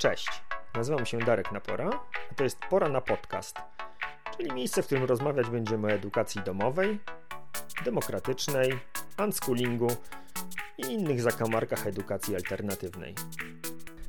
[0.00, 0.42] Cześć,
[0.74, 1.90] nazywam się Darek Napora,
[2.30, 3.56] a to jest Pora na Podcast,
[4.36, 7.00] czyli miejsce, w którym rozmawiać będziemy o edukacji domowej,
[7.84, 8.78] demokratycznej,
[9.24, 9.88] unschoolingu
[10.78, 13.14] i innych zakamarkach edukacji alternatywnej.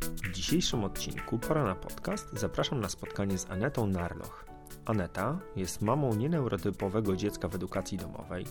[0.02, 4.51] W dzisiejszym odcinku Pora na Podcast zapraszam na spotkanie z Anetą Narloch.
[4.86, 8.46] Aneta jest mamą nieneurotypowego dziecka w edukacji domowej,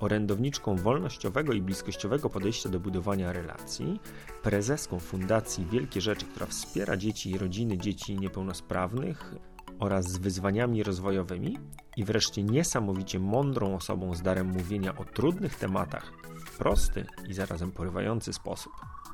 [0.00, 4.00] orędowniczką wolnościowego i bliskościowego podejścia do budowania relacji,
[4.42, 9.34] prezeską Fundacji Wielkie Rzeczy, która wspiera dzieci i rodziny dzieci niepełnosprawnych
[9.78, 11.58] oraz z wyzwaniami rozwojowymi
[11.96, 16.12] i wreszcie niesamowicie mądrą osobą z darem mówienia o trudnych tematach
[16.46, 18.72] w prosty i zarazem porywający sposób.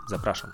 [0.09, 0.51] Zapraszam.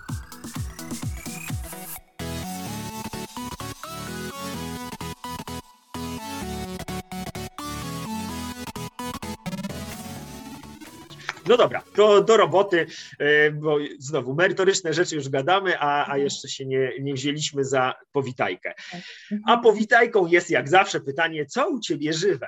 [11.47, 12.85] No dobra, to do roboty,
[13.19, 16.21] e, bo znowu merytoryczne rzeczy już gadamy, a, a mhm.
[16.21, 18.73] jeszcze się nie, nie wzięliśmy za powitajkę.
[18.91, 19.01] Tak.
[19.45, 22.47] A powitajką jest jak zawsze pytanie, co u Ciebie żywe?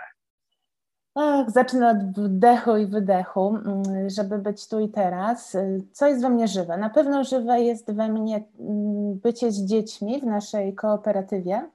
[1.19, 5.57] Ach, zacznę od wdechu i wydechu, mm, żeby być tu i teraz.
[5.91, 6.77] Co jest we mnie żywe?
[6.77, 11.69] Na pewno żywe jest we mnie mm, bycie z dziećmi w naszej kooperatywie,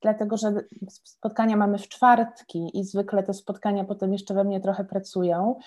[0.00, 0.52] dlatego że
[0.86, 5.58] spotkania mamy w czwartki i zwykle te spotkania potem jeszcze we mnie trochę pracują.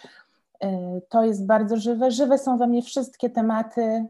[0.64, 2.12] Y, to jest bardzo żywe.
[2.12, 4.06] Żywe są we mnie wszystkie tematy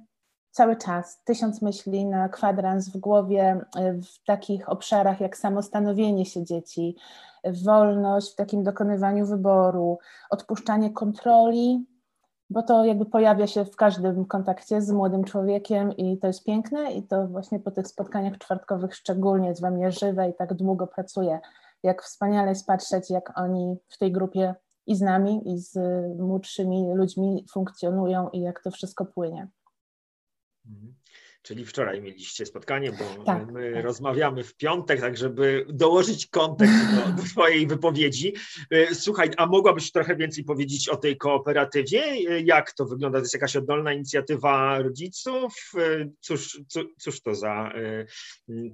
[0.51, 1.23] cały czas.
[1.23, 6.95] Tysiąc myśli na kwadrans w głowie y, w takich obszarach jak samostanowienie się dzieci,
[7.63, 9.97] wolność w takim dokonywaniu wyboru,
[10.29, 11.85] odpuszczanie kontroli,
[12.49, 16.91] bo to jakby pojawia się w każdym kontakcie z młodym człowiekiem i to jest piękne
[16.91, 20.87] i to właśnie po tych spotkaniach czwartkowych szczególnie jest we mnie żywe i tak długo
[20.87, 21.39] pracuje.
[21.83, 24.55] Jak wspaniale jest patrzeć, jak oni w tej grupie
[24.87, 25.77] i z nami, i z
[26.19, 29.47] młodszymi ludźmi funkcjonują i jak to wszystko płynie.
[30.65, 30.95] Mhm.
[31.45, 33.83] Czyli wczoraj mieliście spotkanie, bo tak, my tak.
[33.83, 38.33] rozmawiamy w piątek, tak żeby dołożyć kontekst do, do Twojej wypowiedzi.
[38.71, 42.03] E, słuchaj, a mogłabyś trochę więcej powiedzieć o tej kooperatywie?
[42.03, 43.17] E, jak to wygląda?
[43.17, 45.71] To jest jakaś oddolna inicjatywa rodziców?
[46.19, 46.61] Cóż,
[46.97, 47.73] cóż to za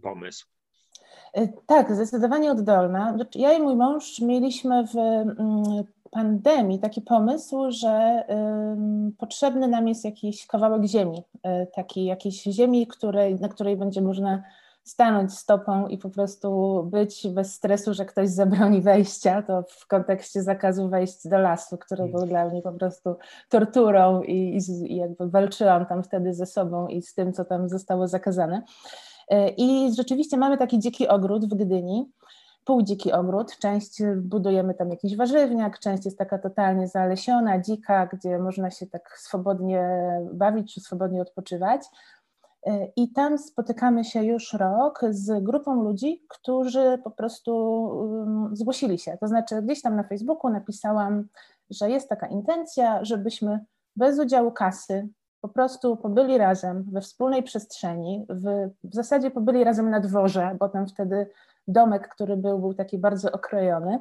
[0.01, 0.45] pomysł?
[1.67, 3.13] Tak, zdecydowanie oddolna.
[3.16, 8.23] Znaczy, ja i mój mąż mieliśmy w mm, pandemii taki pomysł, że
[9.09, 14.01] y, potrzebny nam jest jakiś kawałek ziemi, y, taki jakiejś ziemi, której, na której będzie
[14.01, 14.44] można
[14.83, 20.44] stanąć stopą i po prostu być bez stresu, że ktoś zabroni wejścia, to w kontekście
[20.44, 23.16] zakazu wejść do lasu, który był dla mnie po prostu
[23.49, 28.07] torturą i, i, jakby walczyłam tam wtedy ze sobą i z tym, co tam zostało
[28.07, 28.63] zakazane.
[29.31, 32.09] Y, I rzeczywiście mamy taki dziki ogród w Gdyni,
[32.66, 38.72] półdziki ogród, część budujemy tam jakiś warzywniak, część jest taka totalnie zalesiona, dzika, gdzie można
[38.72, 41.81] się tak swobodnie bawić czy swobodnie odpoczywać.
[42.95, 47.51] I tam spotykamy się już rok z grupą ludzi, którzy po prostu
[48.53, 49.17] zgłosili się.
[49.22, 51.28] To znaczy, gdzieś tam na Facebooku napisałam,
[51.69, 53.59] że jest taka intencja, żebyśmy
[53.95, 55.09] bez udziału kasy
[55.41, 60.69] po prostu pobyli razem we wspólnej przestrzeni, w, w zasadzie pobyli razem na dworze, bo
[60.69, 61.28] tam wtedy
[61.71, 63.99] domek, który był, był taki bardzo okrojony,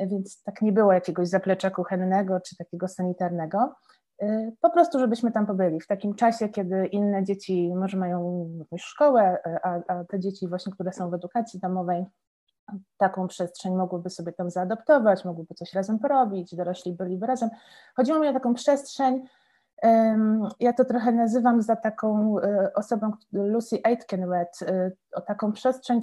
[0.00, 3.74] więc tak nie było jakiegoś zaplecza kuchennego czy takiego sanitarnego.
[4.22, 8.82] Y, po prostu, żebyśmy tam pobyli w takim czasie, kiedy inne dzieci może mają jakąś
[8.82, 12.06] szkołę, a, a te dzieci właśnie, które są w edukacji domowej,
[12.96, 17.50] taką przestrzeń mogłyby sobie tam zaadoptować, mogłyby coś razem porobić, dorośli byliby razem.
[17.96, 19.22] Chodziło mi o taką przestrzeń,
[20.60, 26.00] ja to trochę nazywam za taką e, osobą, Lucy Aitkenred, e, o taką przestrzeń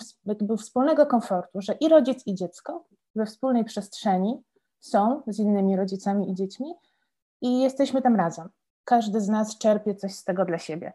[0.58, 4.44] wspólnego komfortu, że i rodzic, i dziecko we wspólnej przestrzeni
[4.80, 6.74] są z innymi rodzicami i dziećmi
[7.42, 8.50] i jesteśmy tam razem.
[8.84, 10.94] Każdy z nas czerpie coś z tego dla siebie.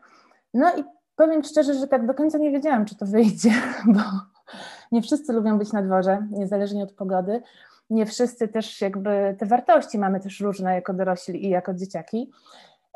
[0.54, 0.84] No i
[1.16, 3.50] powiem szczerze, że tak do końca nie wiedziałam, czy to wyjdzie,
[3.94, 4.00] bo
[4.92, 7.42] nie wszyscy lubią być na dworze, niezależnie od pogody.
[7.90, 12.30] Nie wszyscy też jakby te wartości mamy też różne jako dorośli i jako dzieciaki.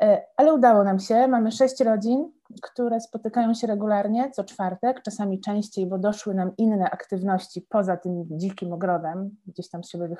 [0.01, 1.27] E, ale udało nam się.
[1.27, 2.31] Mamy sześć rodzin,
[2.61, 8.25] które spotykają się regularnie co czwartek, czasami częściej, bo doszły nam inne aktywności poza tym
[8.31, 10.15] dzikim ogrodem, gdzieś tam z siebie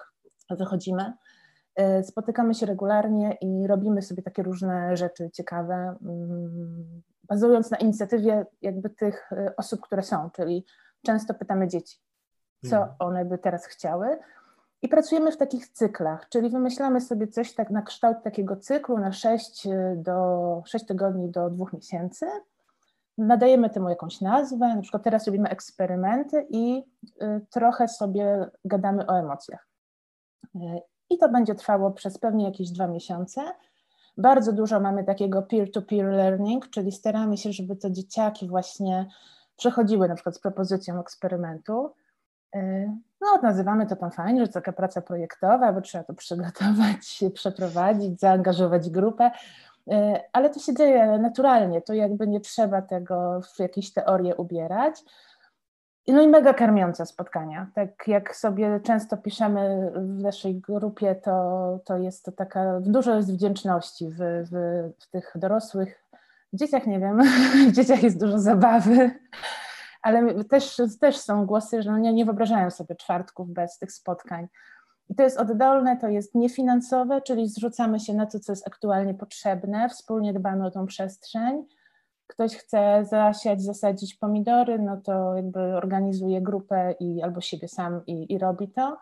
[0.49, 1.13] wychodzimy.
[1.75, 8.45] E, spotykamy się regularnie i robimy sobie takie różne rzeczy ciekawe, mm, bazując na inicjatywie
[8.61, 10.65] jakby tych e, osób, które są, czyli
[11.05, 11.97] często pytamy dzieci,
[12.69, 12.95] co mhm.
[12.99, 14.07] one by teraz chciały,
[14.81, 19.11] i pracujemy w takich cyklach, czyli wymyślamy sobie coś tak na kształt takiego cyklu na
[19.11, 22.25] 6, y, do, 6 tygodni do 2 miesięcy.
[23.17, 26.83] Nadajemy temu jakąś nazwę, na przykład teraz robimy eksperymenty i
[27.21, 29.67] y, trochę sobie gadamy o emocjach.
[30.55, 30.59] Y,
[31.09, 33.41] I to będzie trwało przez pewnie jakieś dwa miesiące.
[34.17, 39.07] Bardzo dużo mamy takiego peer-to-peer learning, czyli staramy się, żeby te dzieciaki właśnie
[39.57, 41.91] przechodziły na przykład z propozycją eksperymentu.
[43.21, 48.89] No, nazywamy to tam fajnie, że taka praca projektowa, bo trzeba to przygotować, przeprowadzić, zaangażować
[48.89, 49.31] grupę,
[49.87, 49.93] y,
[50.33, 55.03] ale to się dzieje naturalnie, to jakby nie trzeba tego w jakieś teorie ubierać.
[56.07, 57.67] No i mega karmiące spotkania.
[57.75, 63.33] Tak jak sobie często piszemy w naszej grupie, to, to jest to taka, dużo jest
[63.33, 64.53] wdzięczności w, w,
[64.99, 66.03] w tych dorosłych.
[66.53, 67.21] W dzieciach nie wiem,
[67.69, 69.11] w dzieciach jest dużo zabawy,
[70.01, 74.47] ale też, też są głosy, że no nie, nie wyobrażają sobie czwartków bez tych spotkań.
[75.09, 79.13] I to jest oddolne, to jest niefinansowe, czyli zrzucamy się na to, co jest aktualnie
[79.13, 81.65] potrzebne, wspólnie dbamy o tą przestrzeń
[82.31, 88.33] ktoś chce zasiać, zasadzić pomidory, no to jakby organizuje grupę i albo siebie sam i,
[88.33, 88.97] i robi to.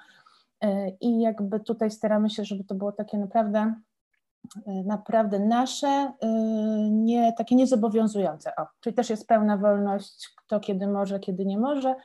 [0.62, 3.74] E, I jakby tutaj staramy się, żeby to było takie naprawdę,
[4.86, 6.28] naprawdę nasze, e,
[6.90, 8.56] nie, takie niezobowiązujące.
[8.56, 11.96] O, czyli też jest pełna wolność, kto kiedy może, kiedy nie może,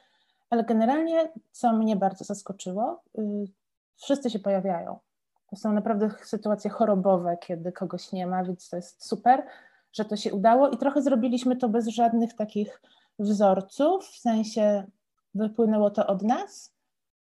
[0.50, 3.02] ale generalnie, co mnie bardzo zaskoczyło,
[3.96, 4.98] wszyscy się pojawiają.
[5.50, 9.42] To są naprawdę sytuacje chorobowe, kiedy kogoś nie ma, więc to jest super
[9.94, 12.82] że to się udało i trochę zrobiliśmy to bez żadnych takich
[13.18, 14.84] wzorców, w sensie
[15.34, 16.73] wypłynęło to od nas.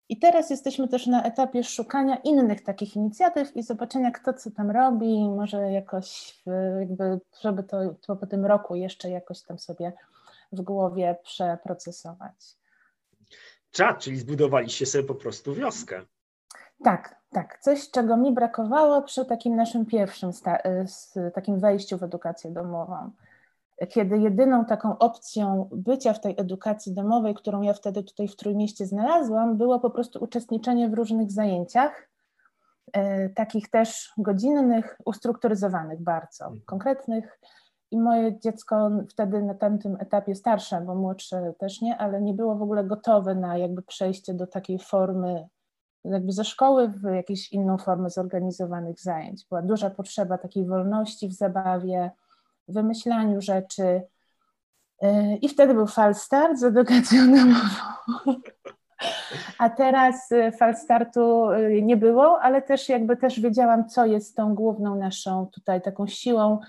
[0.09, 4.71] I teraz jesteśmy też na etapie szukania innych takich inicjatyw i zobaczenia, kto co tam
[4.71, 6.39] robi, może jakoś,
[6.80, 9.94] jakby, żeby to, to po tym roku jeszcze jakoś tam sobie
[10.51, 12.57] w głowie przeprocesować.
[13.71, 16.01] Czad, czyli zbudowaliście sobie po prostu wioskę.
[16.83, 17.60] Tak, tak.
[17.62, 23.12] Coś, czego mi brakowało przy takim naszym pierwszym y, takim wejściu w edukację domową.
[23.89, 28.85] Kiedy jedyną taką opcją bycia w tej edukacji domowej, którą ja wtedy tutaj w Trójmieście
[28.85, 32.09] znalazłam, było po prostu uczestniczenie w różnych zajęciach,
[32.97, 36.62] y, takich też godzinnych, ustrukturyzowanych bardzo, mhm.
[36.65, 37.39] konkretnych.
[37.91, 42.56] I moje dziecko wtedy na tamtym etapie starsze, bo młodsze też nie, ale nie było
[42.56, 45.47] w ogóle gotowe na jakby przejście do takiej formy
[46.03, 49.45] jakby ze szkoły w jakąś inną formę zorganizowanych zajęć.
[49.50, 52.12] Była duża potrzeba takiej wolności w zabawie,
[52.68, 54.02] wymyślaniu rzeczy.
[55.04, 58.42] Y, I wtedy był falstart z edukacją domową.
[59.58, 64.56] A teraz y, falstartu y, nie było, ale też jakby też wiedziałam, co jest tą
[64.56, 66.60] główną naszą tutaj taką siłą,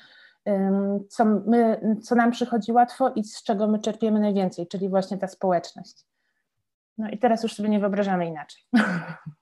[1.09, 5.29] co, my, co nam przychodzi łatwo i z czego my czerpiemy najwięcej, czyli właśnie ta
[5.29, 6.06] społeczność.
[6.99, 8.62] No i teraz już sobie nie wyobrażamy inaczej.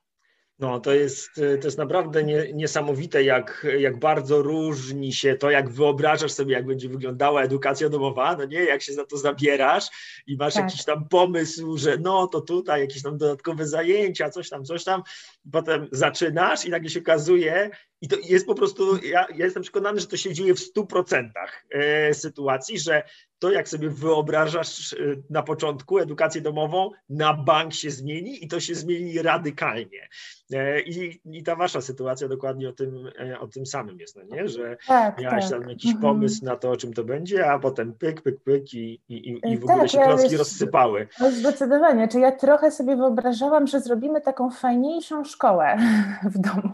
[0.59, 5.69] No, to jest, to jest naprawdę nie, niesamowite, jak, jak bardzo różni się to, jak
[5.69, 9.87] wyobrażasz sobie, jak będzie wyglądała edukacja domowa, no nie, jak się za to zabierasz
[10.27, 10.63] i masz tak.
[10.63, 15.03] jakiś tam pomysł, że no to tutaj jakieś tam dodatkowe zajęcia, coś tam, coś tam,
[15.51, 17.69] potem zaczynasz i nagle się okazuje,
[18.01, 21.29] i to jest po prostu, ja, ja jestem przekonany, że to się dzieje w 100%
[21.71, 23.03] e, sytuacji, że
[23.39, 24.97] to, jak sobie wyobrażasz e,
[25.29, 30.09] na początku edukację domową, na bank się zmieni i to się zmieni radykalnie.
[30.53, 33.09] E, I, i ta wasza sytuacja dokładnie o tym,
[33.39, 34.47] o tym samym jest, no nie?
[34.47, 35.59] że tak, miałaś tak.
[35.59, 36.01] tam jakiś mhm.
[36.01, 39.57] pomysł na to, o czym to będzie, a potem pyk, pyk, pyk i, i, i
[39.57, 41.07] w ogóle tak, się klocki ja rozsypały.
[41.19, 45.77] No zdecydowanie, czy ja trochę sobie wyobrażałam, że zrobimy taką fajniejszą szkołę
[46.33, 46.73] w domu.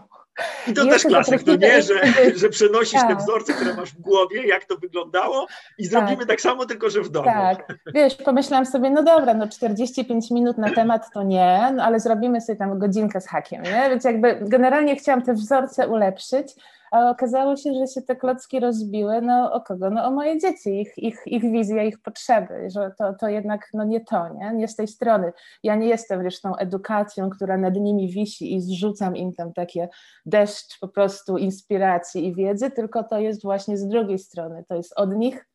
[0.66, 1.94] I to I też klasyk, no nie, że,
[2.36, 3.08] że przenosisz tak.
[3.08, 5.46] te wzorce, które masz w głowie, jak to wyglądało
[5.78, 7.24] i zrobimy tak, tak samo, tylko że w domu.
[7.24, 12.00] Tak, wiesz, pomyślałam sobie, no dobra, no 45 minut na temat to nie, no ale
[12.00, 13.86] zrobimy sobie tam godzinkę z hakiem, nie?
[13.90, 16.54] Więc jakby generalnie chciałam te wzorce ulepszyć,
[16.94, 19.90] a okazało się, że się te klocki rozbiły, no o kogo?
[19.90, 23.84] No o moje dzieci, ich, ich, ich wizje, ich potrzeby, że to, to jednak no
[23.84, 24.52] nie to, nie?
[24.54, 25.32] nie z tej strony.
[25.62, 29.88] Ja nie jestem zresztą edukacją, która nad nimi wisi i zrzucam im tam takie
[30.26, 34.92] deszcz po prostu inspiracji i wiedzy, tylko to jest właśnie z drugiej strony, to jest
[34.96, 35.46] od nich,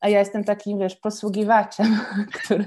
[0.00, 1.98] a ja jestem takim, wiesz, posługiwaczem,
[2.44, 2.64] który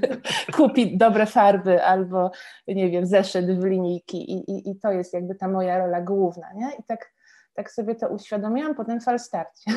[0.56, 2.30] kupi dobre farby albo,
[2.66, 6.52] nie wiem, zeszyt w linijki i, i, i to jest jakby ta moja rola główna,
[6.52, 6.70] nie?
[6.78, 7.12] I tak
[7.54, 9.72] tak sobie to uświadomiłam po tym falstarcie.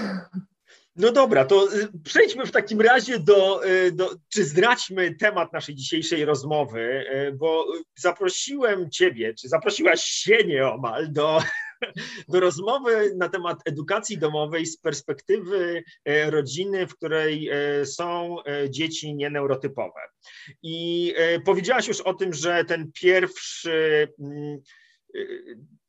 [0.95, 5.75] No dobra, to y, przejdźmy w takim razie do, y, do, czy zdradźmy temat naszej
[5.75, 7.65] dzisiejszej rozmowy, y, bo
[7.95, 11.41] zaprosiłem Ciebie, czy zaprosiłaś się nieomal do,
[12.29, 15.83] do rozmowy na temat edukacji domowej z perspektywy
[16.25, 17.49] rodziny, w której
[17.83, 18.37] są
[18.69, 19.99] dzieci nieneurotypowe.
[20.63, 21.13] I
[21.45, 24.59] powiedziałaś już o tym, że ten pierwszy mm,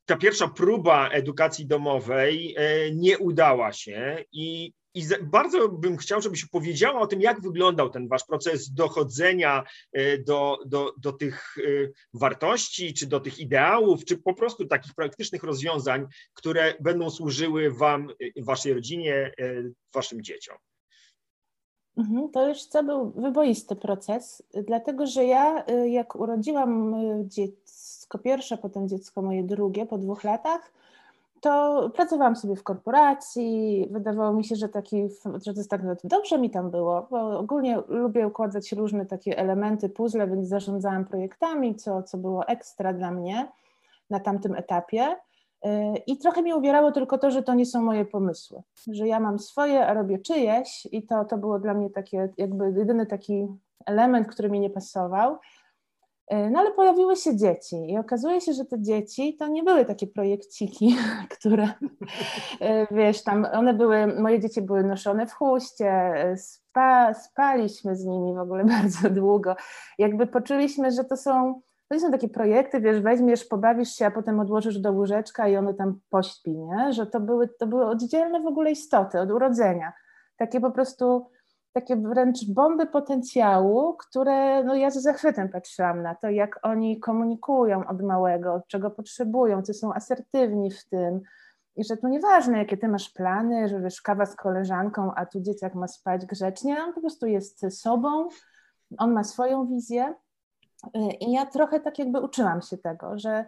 [0.06, 6.46] ta pierwsza próba edukacji domowej e, nie udała się i i bardzo bym chciał, żebyś
[6.46, 11.62] powiedziała o tym, jak wyglądał ten wasz proces dochodzenia e, do, do, do tych e,
[12.14, 18.08] wartości, czy do tych ideałów, czy po prostu takich praktycznych rozwiązań, które będą służyły wam,
[18.42, 19.32] waszej rodzinie,
[19.94, 20.56] waszym dzieciom.
[21.96, 26.94] Mhm, to już co był wyboisty proces, dlatego że ja jak urodziłam
[28.06, 30.72] dziecko pierwsze, potem dziecko moje drugie po dwóch latach,
[31.40, 33.88] to pracowałam sobie w korporacji.
[33.90, 35.08] Wydawało mi się, że, taki,
[35.46, 39.88] że to jest tak dobrze mi tam było, bo ogólnie lubię układać różne takie elementy,
[39.88, 43.48] puzzle, więc zarządzałam projektami, co, co było ekstra dla mnie
[44.10, 45.16] na tamtym etapie.
[45.66, 45.68] Y,
[46.06, 49.38] I trochę mi uwierało tylko to, że to nie są moje pomysły, że ja mam
[49.38, 53.46] swoje, a robię czyjeś, i to, to było dla mnie takie, jakby jedyny taki
[53.86, 55.38] element, który mi nie pasował.
[56.28, 59.84] E, no ale pojawiły się dzieci i okazuje się, że te dzieci to nie były
[59.84, 60.96] takie projekciki,
[61.38, 61.68] które,
[62.60, 68.34] e, wiesz, tam one były, moje dzieci były noszone w chuście, spa, spaliśmy z nimi
[68.34, 69.56] w ogóle bardzo długo.
[69.98, 74.10] Jakby poczuliśmy, że to są, to nie są takie projekty, wiesz, weźmiesz, pobawisz się, a
[74.10, 76.92] potem odłożysz do łóżeczka i ono tam pośpi, nie?
[76.92, 79.92] Że to były, to były oddzielne w ogóle istoty od urodzenia.
[80.36, 81.26] Takie po prostu
[81.76, 87.86] takie wręcz bomby potencjału, które no ja z zachwytem patrzyłam na to, jak oni komunikują
[87.86, 91.20] od małego, czego potrzebują, co są asertywni w tym.
[91.76, 95.40] I że to nieważne, jakie ty masz plany, że wiesz, kawa z koleżanką, a tu
[95.40, 98.28] dzieciak ma spać grzecznie, on po prostu jest sobą,
[98.98, 100.14] on ma swoją wizję.
[101.20, 103.44] I ja trochę tak jakby uczyłam się tego, że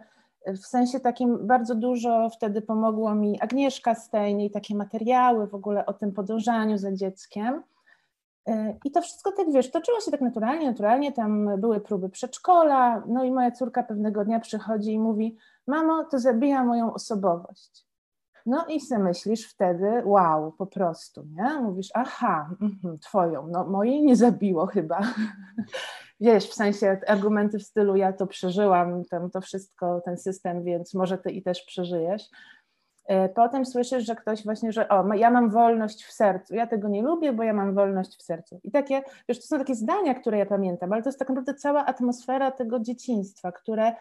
[0.47, 5.85] w sensie takim bardzo dużo wtedy pomogło mi Agnieszka Stejnie i takie materiały w ogóle
[5.85, 7.63] o tym podążaniu za dzieckiem.
[8.47, 13.03] E, I to wszystko tak, wiesz, toczyło się tak naturalnie, naturalnie, tam były próby przedszkola,
[13.07, 17.89] no i moja córka pewnego dnia przychodzi i mówi, mamo, to zabija moją osobowość.
[18.45, 21.61] No i sobie myślisz wtedy, wow, po prostu, nie?
[21.61, 24.99] Mówisz, aha, mm, twoją, no mojej nie zabiło chyba.
[26.21, 30.93] Wiesz, w sensie argumenty w stylu, ja to przeżyłam, tam to wszystko, ten system, więc
[30.93, 32.23] może ty i też przeżyjesz.
[33.09, 36.55] E, potem słyszysz, że ktoś właśnie, że o, ja mam wolność w sercu.
[36.55, 38.59] Ja tego nie lubię, bo ja mam wolność w sercu.
[38.63, 41.53] I takie, wiesz, to są takie zdania, które ja pamiętam, ale to jest tak naprawdę
[41.53, 43.95] cała atmosfera tego dzieciństwa, które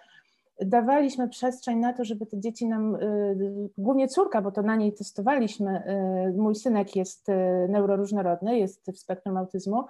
[0.60, 4.92] dawaliśmy przestrzeń na to, żeby te dzieci nam, y, głównie córka, bo to na niej
[4.92, 5.82] testowaliśmy,
[6.28, 7.32] y, mój synek jest y,
[7.68, 9.84] neuroróżnorodny, jest w spektrum autyzmu,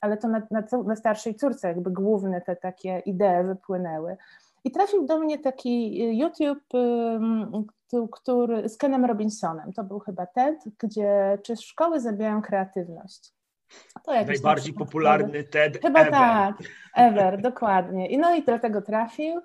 [0.00, 4.16] ale to na, na, na starszej córce jakby główne te takie idee wypłynęły.
[4.66, 6.64] I trafił do mnie taki YouTube,
[8.12, 9.72] który, z Kenem Robinsonem.
[9.72, 13.32] To był chyba TED, gdzie czy szkoły zabijają kreatywność.
[14.06, 16.12] Najbardziej popularny TED Chyba ever.
[16.12, 16.56] tak,
[16.94, 18.08] ever, dokładnie.
[18.08, 19.40] I no i do tego trafił.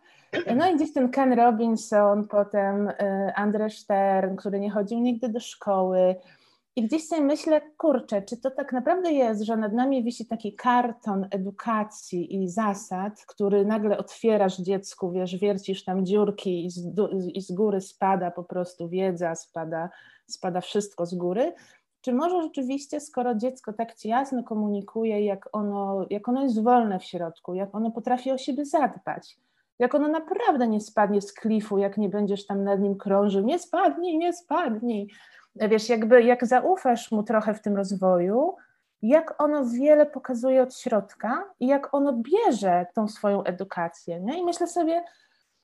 [0.55, 2.93] No i gdzieś ten Ken Robinson, potem y,
[3.35, 6.15] Andre Stern, który nie chodził nigdy do szkoły,
[6.75, 10.55] i gdzieś sobie myślę, kurczę, czy to tak naprawdę jest, że nad nami wisi taki
[10.55, 16.81] karton edukacji i zasad, który nagle otwierasz dziecku, wiesz, wiercisz tam dziurki i z,
[17.33, 19.89] i z góry spada po prostu wiedza, spada,
[20.27, 21.53] spada wszystko z góry.
[22.01, 26.99] Czy może rzeczywiście, skoro dziecko tak ci jasno komunikuje, jak ono, jak ono jest wolne
[26.99, 29.37] w środku, jak ono potrafi o siebie zadbać,
[29.79, 33.59] jak ono naprawdę nie spadnie z klifu, jak nie będziesz tam nad nim krążył, nie
[33.59, 35.07] spadnij, nie spadnij,
[35.55, 38.55] wiesz, jakby jak zaufasz mu trochę w tym rozwoju,
[39.01, 44.19] jak ono wiele pokazuje od środka i jak ono bierze tą swoją edukację.
[44.19, 44.39] Nie?
[44.39, 45.03] I myślę sobie,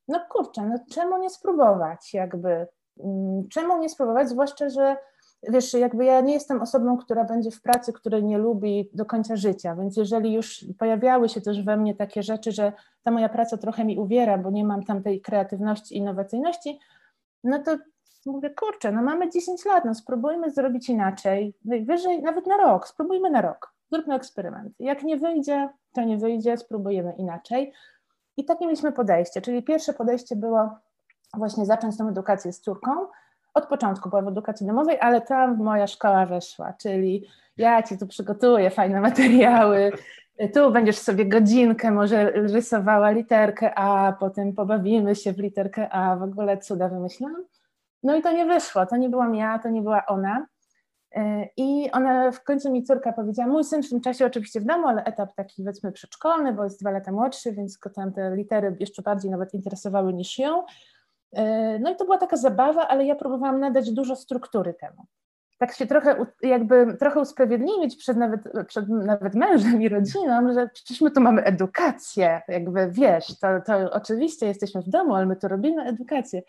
[0.08, 2.68] no kurczę, no czemu nie spróbować jakby,
[3.00, 4.98] mm, czemu nie spróbować, zwłaszcza, że
[5.44, 9.36] wiesz, jakby ja nie jestem osobą, która będzie w pracy, której nie lubi do końca
[9.36, 13.58] życia, więc jeżeli już pojawiały się też we mnie takie rzeczy, że ta moja praca
[13.58, 16.80] trochę mi uwiera, bo nie mam tam tej kreatywności, innowacyjności,
[17.44, 17.78] no to
[18.26, 23.30] mówię, kurczę, no mamy 10 lat, no spróbujmy zrobić inaczej, najwyżej nawet na rok, spróbujmy
[23.30, 24.74] na rok, zróbmy eksperyment.
[24.80, 27.74] Jak nie wyjdzie, to nie wyjdzie, spróbujemy inaczej.
[28.38, 30.70] I takie mieliśmy podejście, czyli pierwsze podejście było
[31.34, 32.92] właśnie zacząć tą edukację z córką,
[33.54, 38.08] od początku była w edukacji domowej, ale tam moja szkoła weszła, czyli ja ci tu
[38.08, 39.92] przygotuję fajne materiały,
[40.54, 46.24] tu będziesz sobie godzinkę może rysowała literkę A, potem pobawimy się w literkę A, w
[46.24, 47.44] ogóle cuda wymyślałam.
[48.04, 50.48] No i to nie wyszło, to nie byłam ja, to nie była ona.
[51.16, 54.66] E, I ona w końcu mi córka powiedziała, mój syn w tym czasie oczywiście w
[54.66, 58.36] domu, ale etap taki powiedzmy przedszkolny, bo jest dwa lata młodszy, więc go tam te
[58.36, 60.64] litery jeszcze bardziej nawet interesowały niż ją.
[61.34, 65.06] E, no i to była taka zabawa, ale ja próbowałam nadać dużo struktury temu.
[65.58, 71.02] Tak się trochę jakby trochę usprawiedliwić przed nawet, przed nawet mężem i rodziną, że przecież
[71.02, 75.48] my tu mamy edukację, jakby wiesz, to, to oczywiście jesteśmy w domu, ale my tu
[75.48, 76.42] robimy edukację.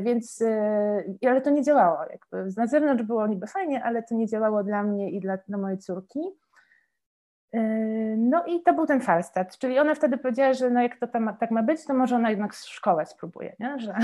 [0.00, 0.44] Więc,
[1.26, 1.98] ale to nie działało.
[2.10, 5.58] Jakby na zewnątrz było niby fajnie, ale to nie działało dla mnie i dla, dla
[5.58, 6.20] mojej córki.
[7.54, 11.06] Yy, no i to był ten falstat, czyli ona wtedy powiedziała, że no jak to
[11.06, 13.78] tam, tak ma być, to może ona jednak szkołę spróbuje, nie?
[13.78, 13.94] że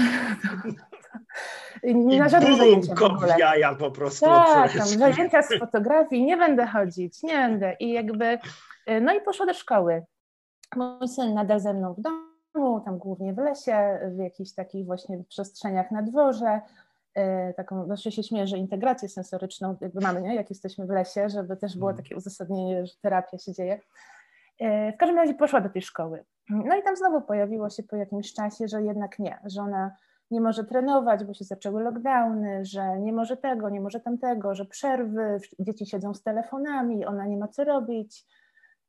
[1.82, 3.34] I na żadne zajęcia w ogóle.
[3.74, 4.26] po prostu.
[4.26, 8.38] Tak, tam zajęcia z fotografii, nie będę chodzić, nie będę i jakby,
[8.86, 10.02] yy, no i poszła do szkoły.
[10.76, 12.29] Mój syn nadal ze mną w domu,
[12.84, 16.60] tam głównie w lesie, w jakichś takich właśnie przestrzeniach na dworze,
[17.14, 20.34] E, taką, zawsze się śmieję, że integrację sensoryczną jakby mamy, nie?
[20.34, 22.04] jak jesteśmy w lesie, żeby też było mhm.
[22.04, 23.80] takie uzasadnienie, że terapia się dzieje.
[24.58, 26.24] E, w każdym razie poszła do tej szkoły.
[26.48, 29.96] No i tam znowu pojawiło się po jakimś czasie, że jednak nie, że ona
[30.30, 34.64] nie może trenować, bo się zaczęły lockdowny, że nie może tego, nie może tamtego, że
[34.64, 38.26] przerwy, dzieci siedzą z telefonami, ona nie ma co robić.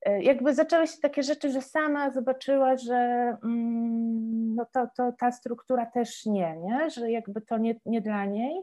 [0.06, 2.96] E, jakby zaczęły się takie rzeczy, że sama zobaczyła, że
[3.44, 8.26] mm, no to, to ta struktura też nie, nie, że jakby to nie, nie dla
[8.26, 8.62] niej,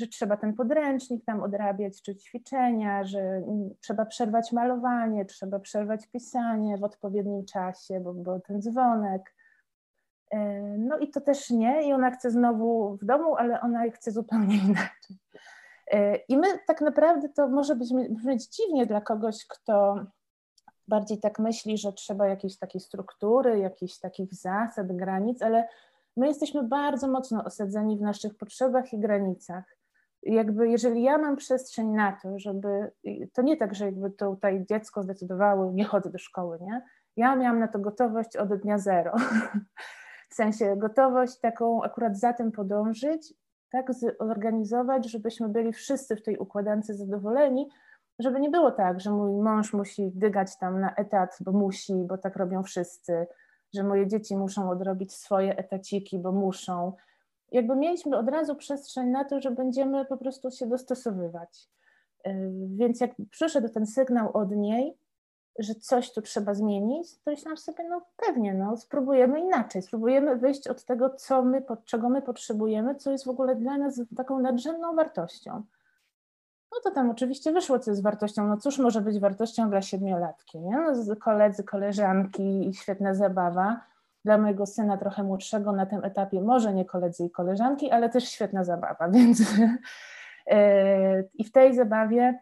[0.00, 6.06] że trzeba ten podręcznik tam odrabiać, czy ćwiczenia, że mm, trzeba przerwać malowanie, trzeba przerwać
[6.06, 9.34] pisanie w odpowiednim czasie, bo, ten dzwonek.
[10.30, 10.38] E,
[10.78, 14.56] no i to też nie, i ona chce znowu w domu, ale ona chce zupełnie
[14.68, 15.16] inaczej.
[15.90, 17.76] E, I my tak naprawdę to może
[18.10, 20.06] brzmieć dziwnie dla kogoś, kto
[20.88, 25.68] bardziej tak myśli, że trzeba jakiejś takiej struktury, jakichś takich zasad, granic, ale
[26.16, 29.76] my jesteśmy bardzo mocno osadzeni w naszych potrzebach i granicach.
[30.22, 32.92] Jakby jeżeli ja mam przestrzeń na to, żeby,
[33.32, 36.82] to nie tak, że jakby tutaj dziecko zdecydowało, nie chodzę do szkoły, nie?
[37.16, 39.14] Ja miałam na to gotowość od dnia zero.
[40.30, 43.34] W sensie gotowość taką akurat za tym podążyć,
[43.70, 47.68] tak zorganizować, żebyśmy byli wszyscy w tej układance zadowoleni,
[48.18, 52.18] żeby nie było tak, że mój mąż musi dygać tam na etat, bo musi, bo
[52.18, 53.26] tak robią wszyscy,
[53.74, 56.92] że moje dzieci muszą odrobić swoje etaciki, bo muszą.
[57.52, 61.68] Jakby mieliśmy od razu przestrzeń na to, że będziemy po prostu się dostosowywać.
[62.24, 62.32] Yy,
[62.76, 64.98] więc jak przyszedł ten sygnał od niej,
[65.58, 70.68] że coś tu trzeba zmienić, to myślałam sobie, no pewnie, no, spróbujemy inaczej, spróbujemy wyjść
[70.68, 74.94] od tego, co my, czego my potrzebujemy, co jest w ogóle dla nas taką nadrzędną
[74.94, 75.62] wartością.
[76.76, 78.48] No to tam oczywiście wyszło, co jest wartością.
[78.48, 80.76] No cóż może być wartością dla siedmiolatki, nie?
[80.76, 83.80] No, koledzy, koleżanki i świetna zabawa.
[84.24, 88.28] Dla mojego syna trochę młodszego na tym etapie może nie koledzy i koleżanki, ale też
[88.28, 89.42] świetna zabawa, więc
[90.46, 92.38] e, i w tej zabawie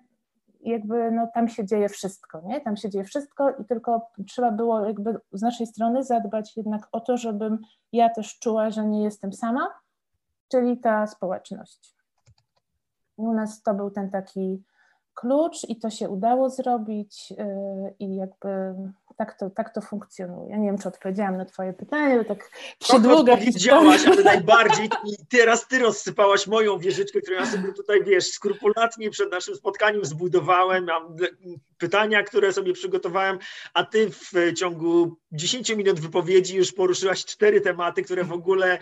[0.60, 2.60] jakby no, tam się dzieje wszystko, nie?
[2.60, 7.00] Tam się dzieje wszystko i tylko trzeba było jakby z naszej strony zadbać jednak o
[7.00, 7.58] to, żebym
[7.92, 9.68] ja też czuła, że nie jestem sama,
[10.48, 11.94] czyli ta społeczność.
[13.16, 14.62] U nas to był ten taki
[15.14, 17.36] klucz i to się udało zrobić yy,
[17.98, 18.74] i jakby
[19.16, 20.50] tak to, tak to funkcjonuje.
[20.50, 25.26] Ja nie wiem, czy odpowiedziałam na twoje pytanie, bo tak przydługa Odpowiedziałaś, ale najbardziej i
[25.26, 30.84] teraz ty rozsypałaś moją wieżyczkę, którą ja sobie tutaj, wiesz, skrupulatnie przed naszym spotkaniem zbudowałem.
[30.84, 31.16] Mam
[31.78, 33.38] pytania, które sobie przygotowałem,
[33.74, 38.78] a ty w ciągu 10 minut wypowiedzi już poruszyłaś cztery tematy, które w ogóle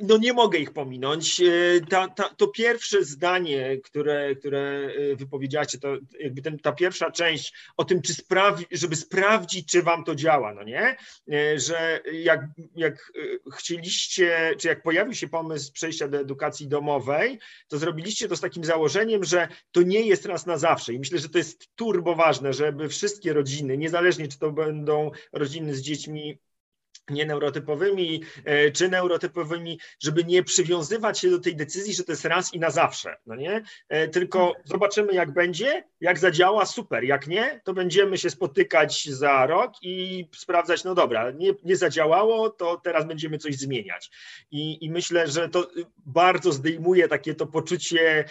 [0.00, 1.40] no nie mogę ich pominąć.
[1.40, 7.10] E, ta, ta, to pierwsze zdanie, które, które e, wypowiedziacie, to jakby ten, ta pierwsza
[7.10, 10.96] część o tym, czy sprawi, żeby sprawdzić, czy wam to działa, no nie?
[11.32, 12.40] E, że jak,
[12.76, 13.12] jak
[13.52, 18.64] chcieliście, czy jak pojawił się pomysł przejścia do edukacji domowej, to zrobiliście to z takim
[18.64, 20.92] założeniem, że to nie jest raz na zawsze.
[20.92, 25.74] I myślę, że to jest turbo ważne, żeby wszystkie rodziny, niezależnie czy to będą rodziny
[25.74, 26.38] z dziećmi
[27.10, 32.54] nieneurotypowymi e, czy neurotypowymi, żeby nie przywiązywać się do tej decyzji, że to jest raz
[32.54, 33.62] i na zawsze, no nie?
[33.88, 34.68] E, tylko tak.
[34.68, 40.26] zobaczymy jak będzie, jak zadziała, super, jak nie, to będziemy się spotykać za rok i
[40.36, 44.10] sprawdzać, no dobra, nie, nie zadziałało, to teraz będziemy coś zmieniać.
[44.50, 45.70] I, I myślę, że to
[46.06, 48.24] bardzo zdejmuje takie to poczucie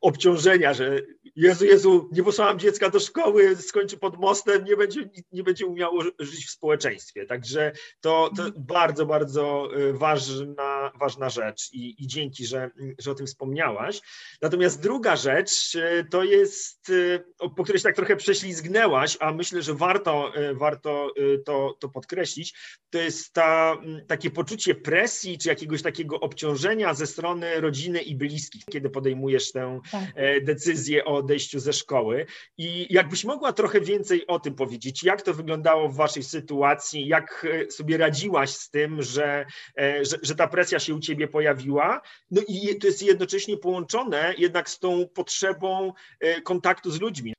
[0.00, 1.00] obciążenia, że
[1.36, 6.02] Jezu, Jezu, nie posłałam dziecka do szkoły, skończy pod mostem, nie będzie, nie będzie umiało
[6.18, 7.26] żyć w społeczeństwie.
[7.26, 13.14] Także to to, bardzo, bardzo y, ważna, ważna rzecz i, i dzięki, że, że o
[13.14, 14.00] tym wspomniałaś.
[14.42, 17.24] Natomiast druga rzecz y, to jest, y,
[17.56, 21.10] po której się tak trochę prześlizgnęłaś, a myślę, że warto, warto
[21.44, 22.54] to, to podkreślić,
[22.90, 28.64] to jest ta, takie poczucie presji czy jakiegoś takiego obciążenia ze strony rodziny i bliskich,
[28.64, 30.02] kiedy podejmujesz tę tak.
[30.14, 32.26] E, decyzję o odejściu ze szkoły.
[32.58, 37.46] I jakbyś mogła trochę więcej o tym powiedzieć, jak to wyglądało w waszej sytuacji, jak
[37.50, 39.46] e, sobie radzić radziłaś z tym, że,
[39.78, 42.00] e, że, że, ta presja się u ciebie pojawiła.
[42.30, 47.34] No i to jest jednocześnie połączone jednak z tą potrzebą e, kontaktu z ludźmi.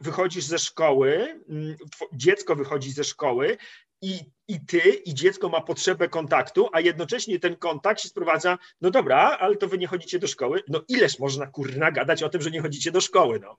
[0.00, 1.40] Wychodzisz ze szkoły,
[2.12, 3.56] dziecko wychodzi ze szkoły
[4.02, 8.90] i, i ty, i dziecko ma potrzebę kontaktu, a jednocześnie ten kontakt się sprowadza, no
[8.90, 10.62] dobra, ale to wy nie chodzicie do szkoły.
[10.68, 13.56] No ileż można kurna gadać o tym, że nie chodzicie do szkoły, no.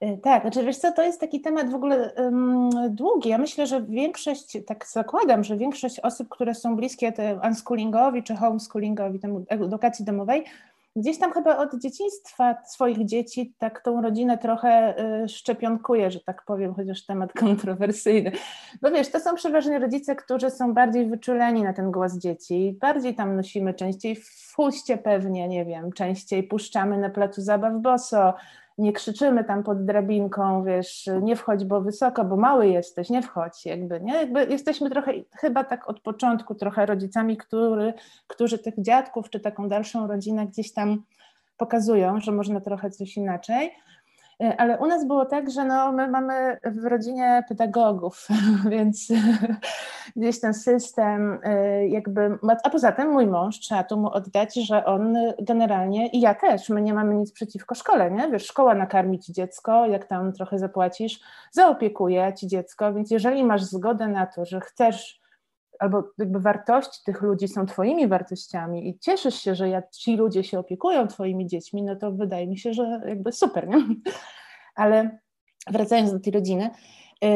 [0.00, 3.28] E, tak, znaczy wiesz co, to jest taki temat w ogóle um, długi.
[3.28, 7.12] Ja myślę, że większość, tak zakładam, że większość osób, które są bliskie
[7.48, 10.44] unschoolingowi czy homeschoolingowi, temu edukacji domowej,
[10.96, 16.44] gdzieś tam chyba od dzieciństwa swoich dzieci tak tą rodzinę trochę y, szczepionkuje, że tak
[16.44, 18.32] powiem, chociaż temat kontrowersyjny.
[18.82, 23.14] Bo wiesz, to są przeważnie rodzice, którzy są bardziej wyczuleni na ten głos dzieci, bardziej
[23.14, 28.34] tam nosimy częściej w chuście pewnie, nie wiem, częściej puszczamy na placu zabaw boso,
[28.78, 33.66] nie krzyczymy tam pod drabinką, wiesz, nie wchodź, bo wysoko, bo mały jesteś, nie wchodź,
[33.66, 34.14] jakby, nie?
[34.14, 37.94] Jakby jesteśmy trochę, chyba tak od początku trochę rodzicami, który,
[38.26, 41.02] którzy tych dziadków czy taką dalszą rodzinę gdzieś tam
[41.56, 43.70] pokazują, że można trochę coś inaczej.
[44.40, 48.28] E, ale u nas było tak, że no, my mamy w rodzinie pedagogów,
[48.70, 49.08] więc
[50.16, 54.84] gdzieś ten system e, jakby, a poza tym mój mąż, trzeba tu mu oddać, że
[54.84, 58.30] on generalnie i ja też, my nie mamy nic przeciwko szkole, nie?
[58.30, 61.20] Wiesz, szkoła nakarmi ci dziecko, jak tam trochę zapłacisz,
[61.52, 65.23] zaopiekuje ci dziecko, więc jeżeli masz zgodę na to, że chcesz
[65.78, 70.44] albo jakby wartości tych ludzi są twoimi wartościami i cieszysz się, że jak ci ludzie
[70.44, 73.76] się opiekują twoimi dziećmi, no to wydaje mi się, że jakby super, nie?
[74.74, 75.18] Ale
[75.70, 76.70] wracając do tej rodziny,
[77.22, 77.28] yy,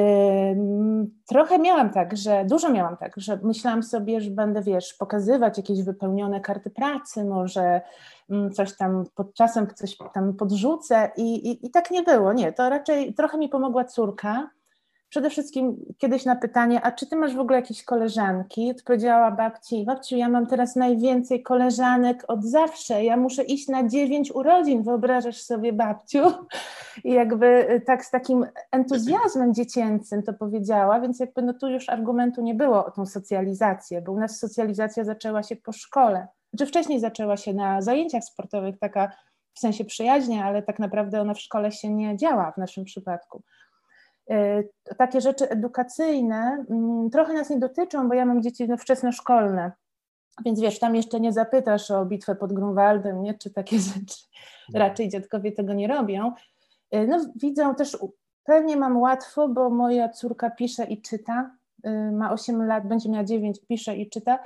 [1.27, 5.83] trochę miałam tak, że dużo miałam tak, że myślałam sobie, że będę, wiesz, pokazywać jakieś
[5.83, 7.81] wypełnione karty pracy, może
[8.29, 12.53] yy, coś tam pod czasem coś tam podrzucę i, i, i tak nie było, nie,
[12.53, 14.51] to raczej trochę mi pomogła córka,
[15.09, 18.71] przede wszystkim kiedyś na pytanie, a czy ty masz w ogóle jakieś koleżanki?
[18.71, 24.33] Odpowiedziała babci, babciu, ja mam teraz najwięcej koleżanek od zawsze, ja muszę iść na dziewięć
[24.35, 26.23] urodzin, wyobrażasz sobie babciu?
[27.05, 31.89] I jakby y, tak z takim entuzjazmem dziecięcym to powiedziała, więc jakby no tu już
[31.89, 36.57] argumentu nie było o tą socjalizację, bo u nas socjalizacja zaczęła się po szkole, czy
[36.57, 39.13] znaczy wcześniej zaczęła się na zajęciach sportowych, taka
[39.55, 43.43] w sensie przyjaźnia, ale tak naprawdę ona w szkole się nie działa w naszym przypadku.
[44.31, 44.63] E,
[44.99, 49.73] takie rzeczy edukacyjne mm, trochę nas nie dotyczą, bo ja mam dzieci no, wczesnoszkolne,
[50.45, 53.35] więc wiesz, tam jeszcze nie zapytasz o bitwę pod Grunwaldem, nie?
[53.35, 54.17] czy takie rzeczy.
[54.73, 54.79] No.
[54.79, 56.33] Raczej dziadkowie tego nie robią.
[56.91, 57.99] E, no, widzą też,
[58.45, 63.25] pewnie mam łatwo, bo moja córka pisze i czyta, e, ma 8 lat, będzie miała
[63.25, 64.39] 9, pisze i czyta.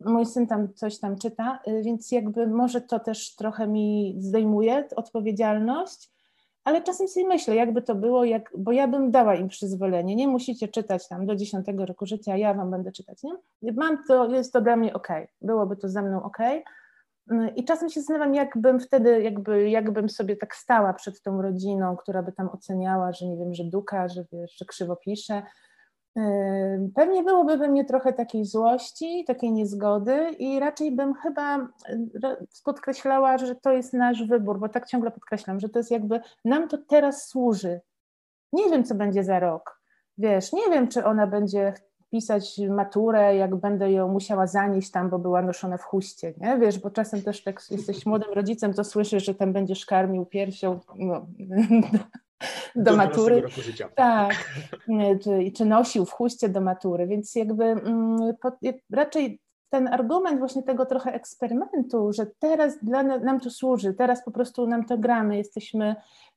[0.00, 6.10] Mój syn tam coś tam czyta, więc jakby może to też trochę mi zdejmuje odpowiedzialność
[6.68, 10.28] ale czasem sobie myślę, jakby to było, jak, bo ja bym dała im przyzwolenie, nie
[10.28, 13.32] musicie czytać tam do 10 roku życia, ja wam będę czytać, nie?
[13.72, 15.08] Mam to, jest to dla mnie ok,
[15.40, 16.38] byłoby to ze mną ok.
[17.56, 22.22] I czasem się zastanawiam, jakbym wtedy, jakby, jakbym sobie tak stała przed tą rodziną, która
[22.22, 25.42] by tam oceniała, że nie wiem, że duka, że wiesz, że krzywo pisze,
[26.94, 31.68] Pewnie byłoby we mnie trochę takiej złości, takiej niezgody i raczej bym chyba
[32.64, 36.68] podkreślała, że to jest nasz wybór, bo tak ciągle podkreślam, że to jest jakby nam
[36.68, 37.80] to teraz służy.
[38.52, 39.80] Nie wiem, co będzie za rok.
[40.18, 41.74] Wiesz, nie wiem, czy ona będzie
[42.10, 46.58] pisać maturę, jak będę ją musiała zanieść tam, bo była noszona w chuście, nie?
[46.58, 50.80] Wiesz, bo czasem też jak jesteś młodym rodzicem, to słyszysz, że tam będziesz karmił piersią,
[50.98, 51.26] no,
[52.74, 53.42] do, do matury.
[53.94, 54.34] Tak,
[55.24, 58.34] czy, czy nosił w chuście do matury, więc jakby mm,
[58.90, 64.30] raczej ten argument właśnie tego trochę eksperymentu, że teraz dla nam to służy, teraz po
[64.30, 65.96] prostu nam to gramy, jesteśmy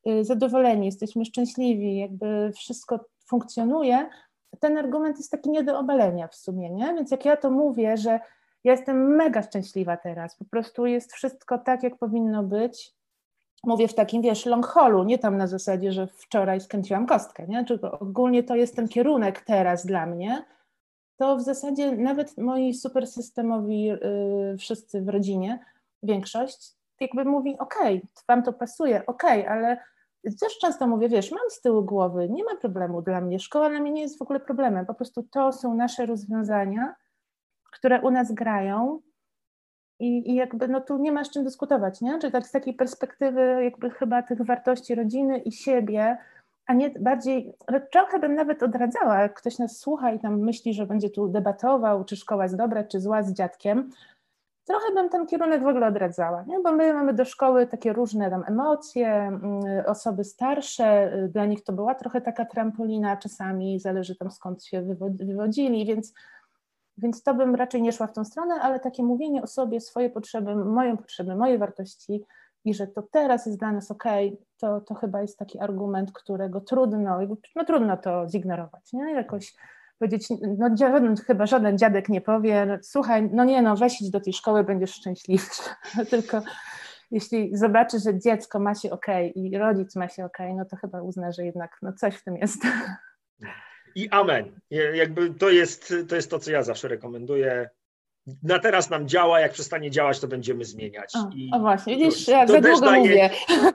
[0.09, 4.09] y, zadowoleni, jesteśmy szczęśliwi, jakby wszystko funkcjonuje,
[4.59, 6.85] ten argument jest taki nie do obalenia w sumie, nie?
[6.85, 8.19] Więc jak ja to mówię, że
[8.63, 12.93] ja jestem mega szczęśliwa teraz, po prostu jest wszystko tak, jak powinno być,
[13.63, 17.65] mówię w takim, wiesz, long holu, nie tam na zasadzie, że wczoraj skręciłam kostkę, nie?
[17.65, 20.45] Tylko ogólnie to jest ten kierunek teraz dla mnie,
[21.17, 25.59] to w zasadzie nawet moi super systemowi yy, wszyscy w rodzinie,
[26.03, 29.77] większość, jakby mówi, okej, okay, wam to pasuje, okej, okay, ale
[30.39, 33.79] też często mówię, wiesz, mam z tyłu głowy, nie ma problemu dla mnie, szkoła dla
[33.79, 36.95] mnie nie jest w ogóle problemem, po prostu to są nasze rozwiązania,
[37.71, 39.01] które u nas grają,
[40.01, 42.19] i, I, jakby no tu nie ma z czym dyskutować, nie?
[42.19, 46.17] Czy tak z takiej perspektywy jakby chyba tych wartości rodziny i siebie,
[46.65, 47.53] a nie bardziej,
[47.91, 52.05] trochę bym nawet odradzała, jak ktoś nas słucha i tam myśli, że będzie tu debatował,
[52.05, 53.89] czy szkoła jest dobra, czy zła z dziadkiem,
[54.65, 56.59] trochę bym ten kierunek w ogóle odradzała, nie?
[56.59, 59.41] bo my mamy do szkoły takie różne tam emocje, mm,
[59.85, 65.85] osoby starsze, dla nich to była trochę taka trampolina czasami, zależy tam skąd się wywodzili,
[65.85, 66.13] więc
[67.01, 70.09] więc to bym raczej nie szła w tą stronę, ale takie mówienie o sobie, swoje
[70.09, 72.23] potrzeby, moje potrzeby, moje wartości
[72.65, 74.03] i że to teraz jest dla nas ok,
[74.57, 77.19] to, to chyba jest taki argument, którego trudno,
[77.55, 79.13] no trudno to zignorować, nie?
[79.13, 79.55] Jakoś
[79.99, 84.19] powiedzieć, no żaden, chyba żaden dziadek nie powie, no, słuchaj, no nie no, weź do
[84.19, 85.61] tej szkoły, będziesz szczęśliwszy,
[86.11, 86.41] tylko
[87.11, 91.01] jeśli zobaczy, że dziecko ma się ok i rodzic ma się ok, no to chyba
[91.01, 92.61] uzna, że jednak no coś w tym jest.
[93.95, 94.59] I amen.
[94.93, 97.69] Jakby to jest, to jest to, co ja zawsze rekomenduję
[98.43, 101.15] na teraz nam działa, jak przestanie działać, to będziemy zmieniać.
[101.15, 103.29] O, I o właśnie, widzisz, jak za długo daje, mówię.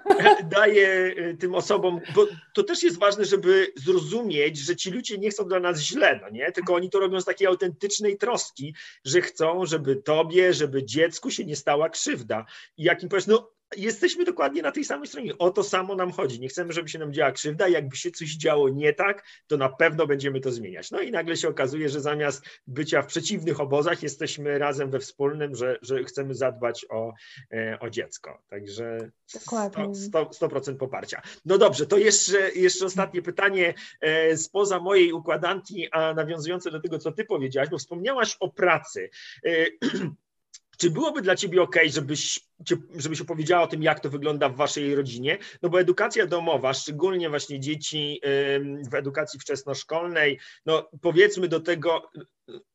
[0.56, 5.30] Daje y, tym osobom, bo to też jest ważne, żeby zrozumieć, że ci ludzie nie
[5.30, 6.52] chcą dla nas źle, no nie?
[6.52, 8.74] tylko oni to robią z takiej autentycznej troski,
[9.04, 12.44] że chcą, żeby tobie, żeby dziecku się nie stała krzywda.
[12.76, 15.38] I jak im powiesz, no jesteśmy dokładnie na tej samej stronie.
[15.38, 16.40] O to samo nam chodzi.
[16.40, 17.68] Nie chcemy, żeby się nam działa krzywda.
[17.68, 20.90] Jakby się coś działo nie tak, to na pewno będziemy to zmieniać.
[20.90, 25.54] No i nagle się okazuje, że zamiast bycia w przeciwnych obozach, jesteśmy razem we wspólnym,
[25.54, 27.12] że, że chcemy zadbać o,
[27.52, 28.42] e, o dziecko.
[28.48, 31.22] Także 100%, 100, 100 poparcia.
[31.44, 36.98] No dobrze, to jeszcze, jeszcze ostatnie pytanie e, spoza mojej układanki, a nawiązujące do tego,
[36.98, 39.10] co ty powiedziałaś, bo wspomniałaś o pracy.
[39.46, 39.66] E,
[40.78, 42.40] Czy byłoby dla ciebie ok, żebyś,
[42.96, 45.38] żebyś opowiedziała o tym, jak to wygląda w waszej rodzinie?
[45.62, 48.20] No bo edukacja domowa, szczególnie właśnie dzieci
[48.90, 52.10] w edukacji wczesnoszkolnej, no powiedzmy do tego,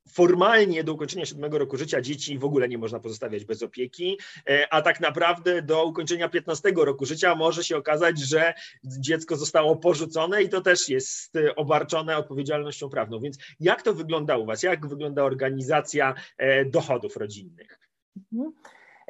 [0.08, 4.18] formalnie do ukończenia siódmego roku życia dzieci w ogóle nie można pozostawiać bez opieki,
[4.48, 9.76] e, a tak naprawdę do ukończenia 15 roku życia może się okazać, że dziecko zostało
[9.76, 13.20] porzucone i to też jest obarczone odpowiedzialnością prawną.
[13.20, 14.62] Więc jak to wygląda u Was?
[14.62, 17.78] Jak wygląda organizacja e, dochodów rodzinnych?
[18.32, 18.52] Mhm.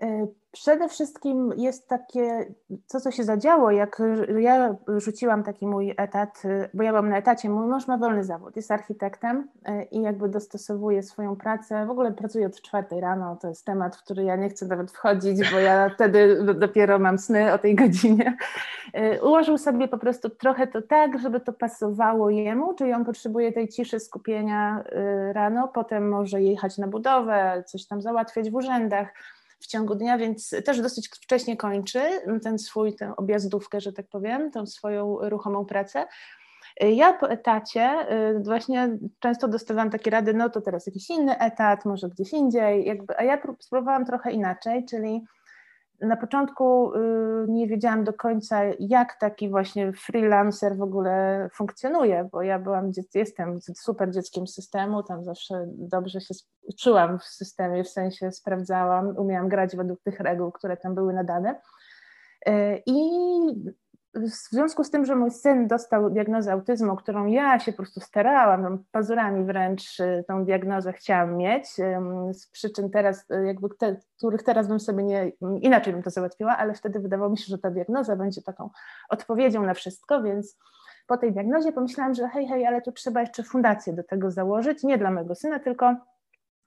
[0.02, 2.46] E, przede wszystkim jest takie,
[2.86, 4.02] co co się zadziało, jak
[4.38, 8.24] ja rzuciłam taki mój etat, e, bo ja byłam na etacie, mój mąż ma wolny
[8.24, 13.36] zawód, jest architektem e, i jakby dostosowuje swoją pracę, w ogóle pracuje od czwartej rano,
[13.36, 17.18] to jest temat, w który ja nie chcę nawet wchodzić, bo ja wtedy dopiero mam
[17.18, 18.36] sny o tej godzinie.
[19.22, 23.68] Ułożył sobie po prostu trochę to tak, żeby to pasowało jemu, czyli on potrzebuje tej
[23.68, 24.84] ciszy, skupienia
[25.32, 29.08] rano, potem może jechać na budowę, coś tam załatwiać w urzędach,
[29.62, 32.00] w ciągu dnia, więc też dosyć wcześnie kończy
[32.42, 36.06] ten swój, tę objazdówkę, że tak powiem, tą swoją ruchomą pracę.
[36.80, 41.84] Ja po etacie y, właśnie często dostawałam takie rady, no to teraz jakiś inny etat,
[41.84, 45.24] może gdzieś indziej, jakby, a ja spróbowałam trochę inaczej, czyli
[46.02, 46.98] na początku y,
[47.48, 53.58] nie wiedziałam do końca, jak taki właśnie freelancer w ogóle funkcjonuje, bo ja byłam, jestem
[53.60, 56.34] super dzieckiem systemu, tam zawsze dobrze się
[56.78, 61.60] czułam w systemie, w sensie sprawdzałam, umiałam grać według tych reguł, które tam były nadane.
[62.48, 63.00] Y, I
[64.14, 68.00] w związku z tym, że mój syn dostał diagnozę autyzmu, którą ja się po prostu
[68.00, 71.68] starałam, pazurami wręcz y, tą diagnozę chciałam mieć,
[72.32, 76.56] z przyczyn teraz, y, jakby te, których teraz bym sobie nie, inaczej bym to załatwiła,
[76.56, 78.70] ale wtedy wydawało mi się, że ta diagnoza będzie taką
[79.08, 80.58] odpowiedzią na wszystko, więc
[81.06, 84.82] po tej diagnozie pomyślałam, że hej, hej, ale tu trzeba jeszcze fundację do tego założyć,
[84.82, 85.96] nie dla mojego syna, tylko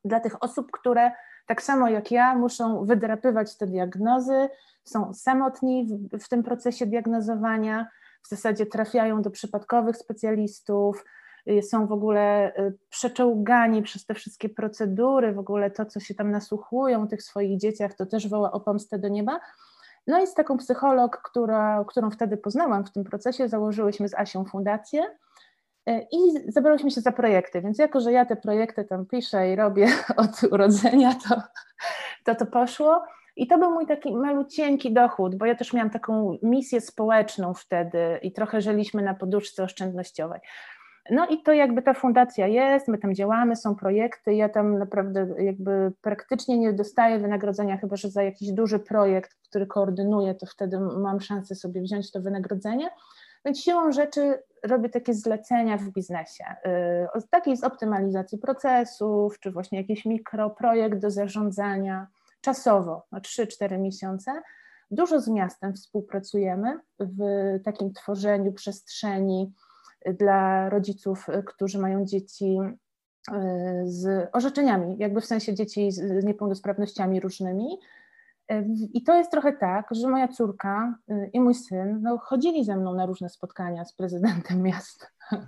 [0.05, 1.11] dla tych osób, które
[1.45, 4.49] tak samo jak ja muszą wydrapywać te diagnozy,
[4.83, 7.87] są samotni w, w tym procesie diagnozowania,
[8.23, 11.05] w zasadzie trafiają do przypadkowych specjalistów,
[11.49, 16.15] y, są w ogóle y, przeczołgani przez te wszystkie procedury, w ogóle to, co się
[16.15, 19.39] tam nasłuchują tych swoich dzieciach, to też woła o pomstę do nieba.
[20.07, 24.45] No i z taką psycholog, która, którą wtedy poznałam w tym procesie, założyłyśmy z Asią
[24.45, 25.03] fundację
[25.87, 29.87] i zabrałyśmy się za projekty, więc jako, że ja te projekty tam piszę i robię
[30.17, 31.41] od urodzenia, to
[32.25, 33.03] to, to poszło.
[33.35, 38.19] I to był mój taki malucieńki dochód, bo ja też miałam taką misję społeczną wtedy
[38.21, 40.39] i trochę żyliśmy na poduszce oszczędnościowej.
[41.11, 45.27] No i to jakby ta fundacja jest, my tam działamy, są projekty, ja tam naprawdę
[45.39, 50.79] jakby praktycznie nie dostaję wynagrodzenia, chyba że za jakiś duży projekt, który koordynuję, to wtedy
[50.79, 52.89] mam szansę sobie wziąć to wynagrodzenie.
[53.45, 56.43] Więc siłą rzeczy robię takie zlecenia w biznesie,
[57.17, 62.07] y, takiej z optymalizacji procesów, czy właśnie jakiś mikroprojekt do zarządzania,
[62.41, 64.41] czasowo, na 3-4 miesiące.
[64.91, 67.19] Dużo z miastem współpracujemy w
[67.63, 69.53] takim tworzeniu przestrzeni
[70.05, 73.33] dla rodziców, którzy mają dzieci y,
[73.83, 77.79] z orzeczeniami, jakby w sensie dzieci z niepełnosprawnościami różnymi.
[78.93, 82.77] I to jest trochę tak, że moja córka y, i mój syn no, chodzili ze
[82.77, 85.07] mną na różne spotkania z prezydentem miasta.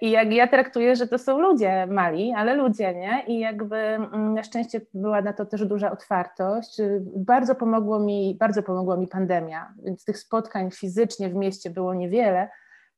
[0.00, 3.24] I jak ja traktuję, że to są ludzie mali, ale ludzie, nie?
[3.26, 6.78] I jakby mm, na szczęście była na to też duża otwartość.
[7.16, 12.48] Bardzo pomogło mi, bardzo pomogła mi pandemia, więc tych spotkań fizycznie w mieście było niewiele,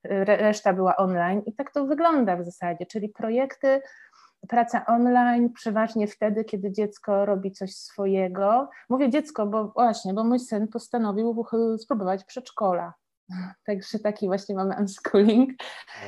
[0.04, 3.82] reszta była online i tak to wygląda w zasadzie, czyli projekty,
[4.48, 8.70] praca online przeważnie wtedy, kiedy dziecko robi coś swojego.
[8.88, 11.44] Mówię dziecko, bo właśnie, bo mój syn postanowił
[11.78, 12.92] spróbować przedszkola
[13.66, 15.50] Także taki właśnie mamy unschooling,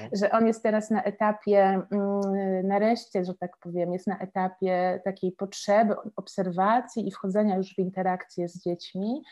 [0.02, 0.08] no.
[0.12, 5.32] że on jest teraz na etapie, mm, nareszcie, że tak powiem, jest na etapie takiej
[5.32, 9.22] potrzeby obserwacji i wchodzenia już w interakcję z dziećmi.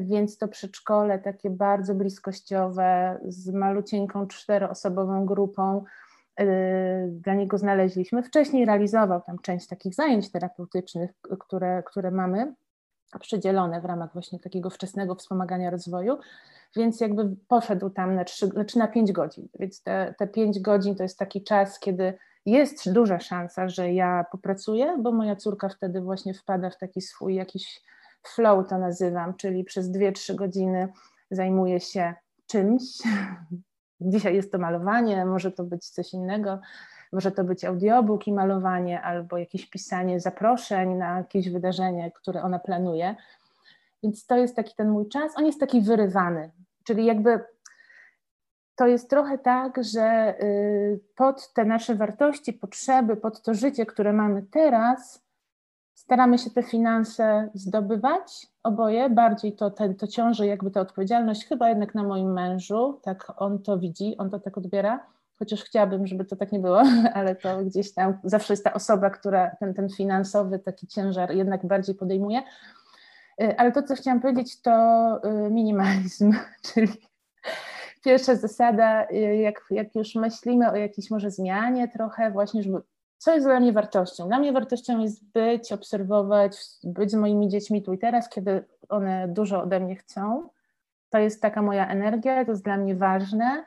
[0.00, 5.84] Więc to przedszkole takie bardzo bliskościowe, z malucieńką czteroosobową grupą,
[7.08, 8.22] dla niego znaleźliśmy.
[8.22, 12.54] Wcześniej realizował tam część takich zajęć terapeutycznych, które, które mamy
[13.20, 16.18] przydzielone w ramach właśnie takiego wczesnego wspomagania rozwoju,
[16.76, 20.94] więc jakby poszedł tam na, 3, znaczy na 5 godzin, więc te, te 5 godzin
[20.94, 26.00] to jest taki czas, kiedy jest duża szansa, że ja popracuję, bo moja córka wtedy
[26.00, 27.82] właśnie wpada w taki swój jakiś
[28.26, 30.88] flow to nazywam, czyli przez 2-3 godziny
[31.30, 32.14] zajmuje się
[32.46, 32.82] czymś.
[34.00, 36.60] Dzisiaj jest to malowanie, może to być coś innego,
[37.12, 42.58] może to być audiobook i malowanie, albo jakieś pisanie zaproszeń na jakieś wydarzenie, które ona
[42.58, 43.16] planuje.
[44.02, 45.32] Więc to jest taki ten mój czas.
[45.36, 46.50] On jest taki wyrywany,
[46.84, 47.40] czyli jakby
[48.74, 54.12] to jest trochę tak, że y, pod te nasze wartości, potrzeby, pod to życie, które
[54.12, 55.22] mamy teraz,
[56.10, 61.68] staramy się te finanse zdobywać oboje, bardziej to, ten, to ciąży jakby ta odpowiedzialność chyba
[61.68, 65.06] jednak na moim mężu, tak on to widzi, on to tak odbiera,
[65.38, 66.82] chociaż chciałabym, żeby to tak nie było,
[67.14, 71.66] ale to gdzieś tam zawsze jest ta osoba, która ten, ten finansowy taki ciężar jednak
[71.66, 72.42] bardziej podejmuje.
[73.42, 74.70] Y, ale to, co chciałam powiedzieć, to
[75.24, 76.32] y, minimalizm,
[76.72, 76.92] czyli
[78.04, 82.80] pierwsza zasada, y, jak, jak już myślimy o jakiejś może zmianie trochę właśnie, żeby
[83.20, 84.28] co jest dla mnie wartością?
[84.28, 89.28] Dla mnie wartością jest być, obserwować, być z moimi dziećmi tu i teraz, kiedy one
[89.28, 90.48] dużo ode mnie chcą.
[91.10, 93.64] To jest taka moja energia, to jest dla mnie ważne.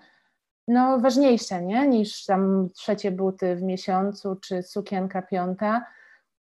[0.68, 1.88] No, ważniejsze, nie?
[1.88, 5.86] Niż tam trzecie buty w miesiącu, czy sukienka piąta,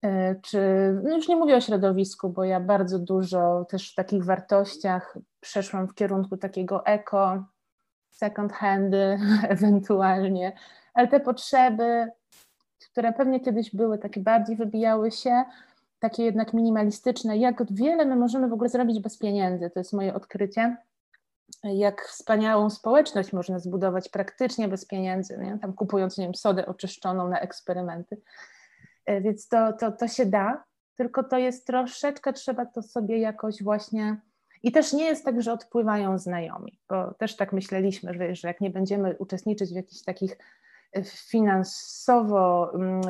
[0.05, 0.09] y,
[0.43, 0.59] czy
[1.05, 5.89] no już nie mówię o środowisku, bo ja bardzo dużo też w takich wartościach przeszłam
[5.89, 7.45] w kierunku takiego eko,
[8.11, 10.53] second handy ewentualnie,
[10.95, 12.11] ale te potrzeby
[12.95, 15.45] które pewnie kiedyś były takie bardziej wybijały się,
[15.99, 20.15] takie jednak minimalistyczne, jak wiele my możemy w ogóle zrobić bez pieniędzy, to jest moje
[20.15, 20.77] odkrycie.
[21.65, 25.59] Jak wspaniałą społeczność można zbudować praktycznie bez pieniędzy, nie?
[25.59, 28.21] tam kupując nie wiem, sodę oczyszczoną na eksperymenty.
[29.07, 30.65] E, więc to, to, to się da,
[30.97, 34.21] tylko to jest troszeczkę, trzeba to sobie jakoś właśnie.
[34.63, 38.61] I też nie jest tak, że odpływają znajomi, bo też tak myśleliśmy, że, że jak
[38.61, 40.37] nie będziemy uczestniczyć w jakichś takich
[41.03, 43.01] finansowo, mm,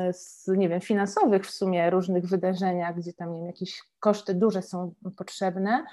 [0.47, 4.93] nie wiem, finansowych w sumie różnych wydarzeniach, gdzie tam nie wiem, jakieś koszty duże są
[5.17, 5.85] potrzebne,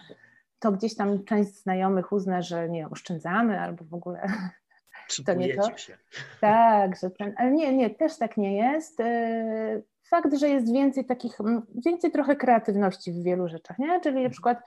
[0.59, 4.27] to gdzieś tam część znajomych uzna, że nie oszczędzamy albo w ogóle
[5.27, 5.77] to nie to.
[5.79, 5.99] Się.
[6.41, 9.01] Tak, że ten, ale nie, nie, też tak nie jest.
[9.01, 11.39] Y, fakt, że jest więcej takich,
[11.87, 14.01] więcej trochę kreatywności w wielu rzeczach, nie?
[14.01, 14.31] Czyli na mhm.
[14.31, 14.59] przykład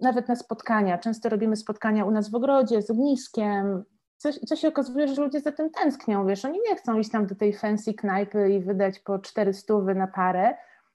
[0.00, 3.84] nawet na spotkania, często robimy spotkania u nas w ogrodzie z ogniskiem,
[4.18, 7.26] co, co się okazuje, że ludzie za tym tęsknią, wiesz, oni nie chcą iść tam
[7.26, 10.54] do tej fancy knajpy i wydać po 400 na parę,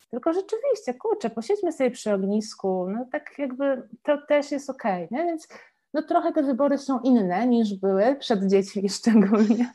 [0.09, 5.25] tylko rzeczywiście, kurczę, posiedźmy sobie przy ognisku, no tak jakby to też jest okej, okay,
[5.25, 5.47] więc
[5.93, 9.73] no trochę te wybory są inne niż były przed dziećmi szczególnie.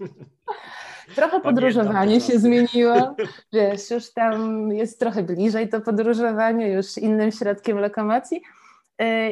[1.16, 2.94] Trochę podróżowanie się zmieniło,
[3.52, 8.42] wiesz, już tam jest trochę bliżej to podróżowanie, już innym środkiem lokomocji,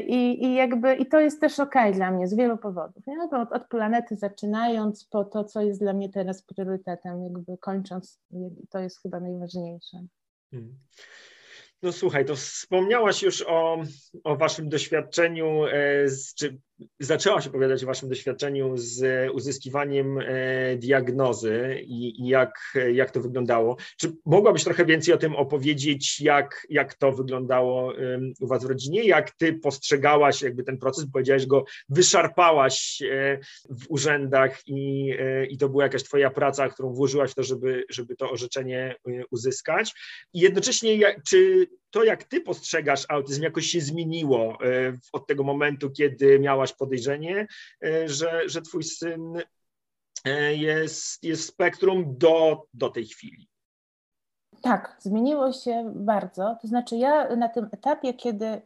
[0.06, 3.06] I, I, jakby, I to jest też ok dla mnie z wielu powodów.
[3.06, 3.16] Nie?
[3.22, 8.20] Od, od planety zaczynając po to, co jest dla mnie teraz priorytetem, jakby kończąc,
[8.70, 9.96] to jest chyba najważniejsze.
[10.50, 10.78] Hmm.
[11.82, 13.82] No słuchaj, to wspomniałaś już o,
[14.24, 16.58] o waszym doświadczeniu, e, z, czy
[17.00, 23.76] zaczęłaś opowiadać o waszym doświadczeniu z uzyskiwaniem e, diagnozy i, i, jak, jak to wyglądało.
[23.96, 27.92] Czy mogłabyś trochę więcej o tym opowiedzieć, jak, jak to wyglądało
[28.40, 33.38] u was w rodzinie, jak ty postrzegałaś jakby ten proces, powiedziałaś go, wyszarpałaś e,
[33.70, 35.14] w urzędach i,
[35.50, 38.96] i to była jakaś twoja praca, którą włożyłaś w to, żeby, żeby to orzeczenie
[39.30, 39.94] uzyskać.
[40.32, 45.90] I jednocześnie, czy to, jak ty postrzegasz autyzm, jakoś się zmieniło e, od tego momentu,
[45.90, 47.46] kiedy miałaś podejrzenie,
[47.84, 49.42] e, że, że twój syn
[50.24, 53.48] e, jest, jest spektrum do, do tej chwili.
[54.62, 56.56] Tak, zmieniło się bardzo.
[56.62, 58.62] To znaczy, ja na tym etapie, kiedy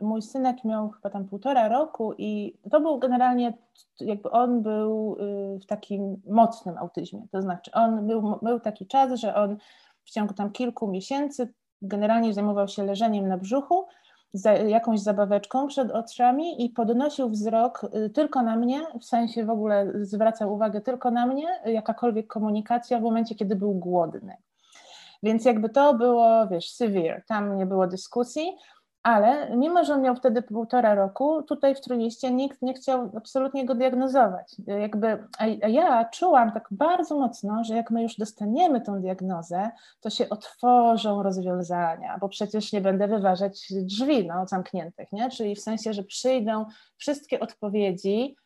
[0.00, 3.58] mój synek miał chyba tam półtora roku, i to był generalnie,
[4.00, 5.16] jakby on był
[5.56, 7.26] y, w takim mocnym autyzmie.
[7.32, 9.56] To znaczy, on był, był taki czas, że on
[10.04, 11.52] w ciągu tam kilku miesięcy
[11.82, 13.86] generalnie zajmował się leżeniem na brzuchu,
[14.66, 19.92] jakąś zabaweczką przed oczami i podnosił wzrok y, tylko na mnie, w sensie w ogóle
[19.94, 24.36] zwracał uwagę tylko na mnie, jakakolwiek komunikacja w momencie, kiedy był głodny.
[25.22, 28.56] Więc jakby to było, wiesz, severe, tam nie było dyskusji.
[29.04, 33.74] Ale mimo, że miał wtedy półtora roku, tutaj w Trójmieście nikt nie chciał absolutnie go
[33.74, 34.56] diagnozować.
[34.66, 40.10] Jakby, a ja czułam tak bardzo mocno, że jak my już dostaniemy tą diagnozę, to
[40.10, 45.30] się otworzą rozwiązania, bo przecież nie będę wyważać drzwi no, zamkniętych, nie?
[45.30, 46.64] czyli w sensie, że przyjdą
[46.96, 48.36] wszystkie odpowiedzi,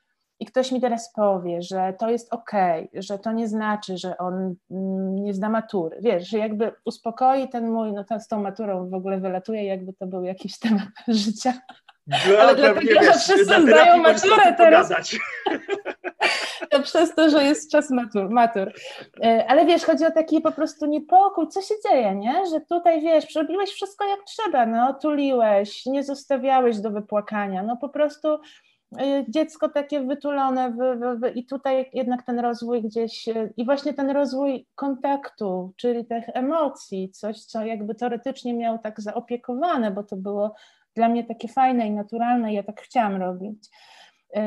[0.41, 2.53] i ktoś mi teraz powie, że to jest ok,
[2.95, 5.99] że to nie znaczy, że on mm, nie zna matury.
[6.01, 9.93] Wiesz, że jakby uspokoi ten mój, no to z tą maturą w ogóle wylatuje, jakby
[9.93, 11.55] to był jakiś temat życia.
[12.07, 14.93] No, Ale dlatego, że wszyscy zdają maturę teraz.
[16.71, 18.73] To przez to, że jest czas matur, matur.
[19.25, 22.47] E, ale wiesz, chodzi o taki po prostu niepokój, co się dzieje, nie?
[22.47, 27.89] Że tutaj, wiesz, przerobiłeś wszystko jak trzeba, no, tuliłeś, nie zostawiałeś do wypłakania, no po
[27.89, 28.39] prostu
[29.29, 33.95] dziecko takie wytulone w, w, w, i tutaj jednak ten rozwój gdzieś y, i właśnie
[33.95, 40.17] ten rozwój kontaktu, czyli tych emocji, coś co jakby teoretycznie miał tak zaopiekowane, bo to
[40.17, 40.55] było
[40.95, 43.69] dla mnie takie fajne i naturalne ja tak chciałam robić.
[44.37, 44.41] Y,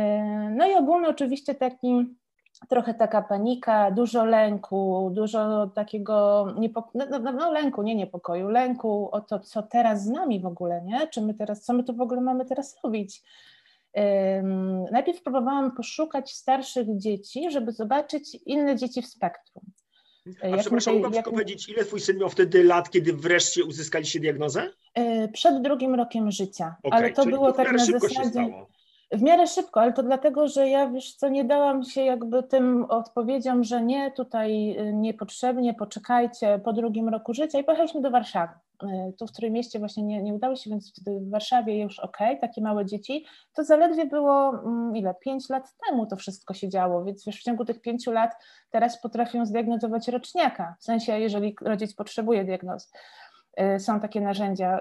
[0.55, 2.15] no i ogólnie oczywiście taki
[2.69, 9.09] trochę taka panika, dużo lęku, dużo takiego niepokoju, no, no, no, lęku, nie niepokoju, lęku
[9.11, 11.07] o to, co teraz z nami w ogóle, nie?
[11.07, 13.23] Czy my teraz, co my tu w ogóle mamy teraz robić?
[14.91, 19.63] Najpierw próbowałam poszukać starszych dzieci, żeby zobaczyć inne dzieci w spektrum.
[20.41, 21.25] A jak przepraszam, mogłam jak...
[21.25, 24.69] powiedzieć, ile twój syn miał wtedy lat, kiedy wreszcie uzyskaliście diagnozę?
[24.93, 28.53] E, przed drugim rokiem życia, okay, ale to było tak na zasadzie...
[29.11, 32.85] W miarę szybko, ale to dlatego, że ja wiesz co, nie dałam się jakby tym
[32.89, 38.53] odpowiedziom, że nie, tutaj y, niepotrzebnie, poczekajcie po drugim roku życia i pojechaliśmy do Warszawy.
[38.83, 42.61] Y, tu w Trójmieście właśnie nie, nie udało się, więc w Warszawie już ok, takie
[42.61, 43.25] małe dzieci.
[43.53, 47.43] To zaledwie było, mm, ile, pięć lat temu to wszystko się działo, więc wiesz, w
[47.43, 48.31] ciągu tych pięciu lat
[48.69, 52.87] teraz potrafią zdiagnozować roczniaka, w sensie jeżeli rodzic potrzebuje diagnozy.
[53.59, 54.79] Y, są takie narzędzia,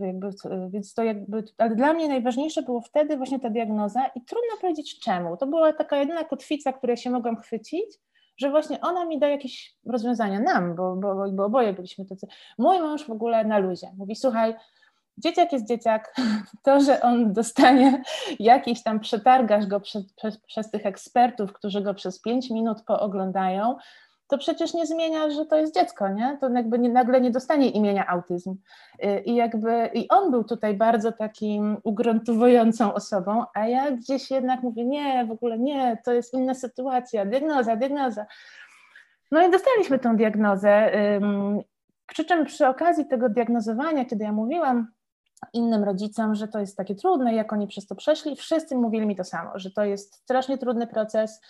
[0.00, 0.30] y, jakby,
[0.68, 5.00] więc to jakby, ale dla mnie najważniejsze było wtedy właśnie ta diagnoza i trudno powiedzieć
[5.00, 5.36] czemu.
[5.36, 7.98] To była taka jedyna kotwica, której się mogłam chwycić,
[8.36, 12.26] że właśnie ona mi da jakieś rozwiązania nam, bo, bo, bo oboje byliśmy tacy.
[12.58, 14.54] Mój mąż w ogóle na luzie mówi, słuchaj,
[15.18, 16.14] dzieciak jest dzieciak,
[16.64, 18.02] to, że on dostanie
[18.38, 23.76] jakiś tam, przetargasz go przez, przez, przez tych ekspertów, którzy go przez pięć minut pooglądają,
[24.32, 26.38] to przecież nie zmienia, że to jest dziecko, nie?
[26.40, 28.56] To jakby nie, nagle nie dostanie imienia autyzm.
[29.04, 34.62] Y, I jakby i on był tutaj bardzo takim ugruntowującą osobą, a ja gdzieś jednak
[34.62, 38.26] mówię, nie, w ogóle nie, to jest inna sytuacja, diagnoza, diagnoza.
[39.30, 40.90] No i dostaliśmy tą diagnozę.
[42.06, 44.86] Przy czym przy okazji tego diagnozowania, kiedy ja mówiłam
[45.52, 49.16] innym rodzicom, że to jest takie trudne, jak oni przez to przeszli, wszyscy mówili mi
[49.16, 51.40] to samo, że to jest strasznie trudny proces,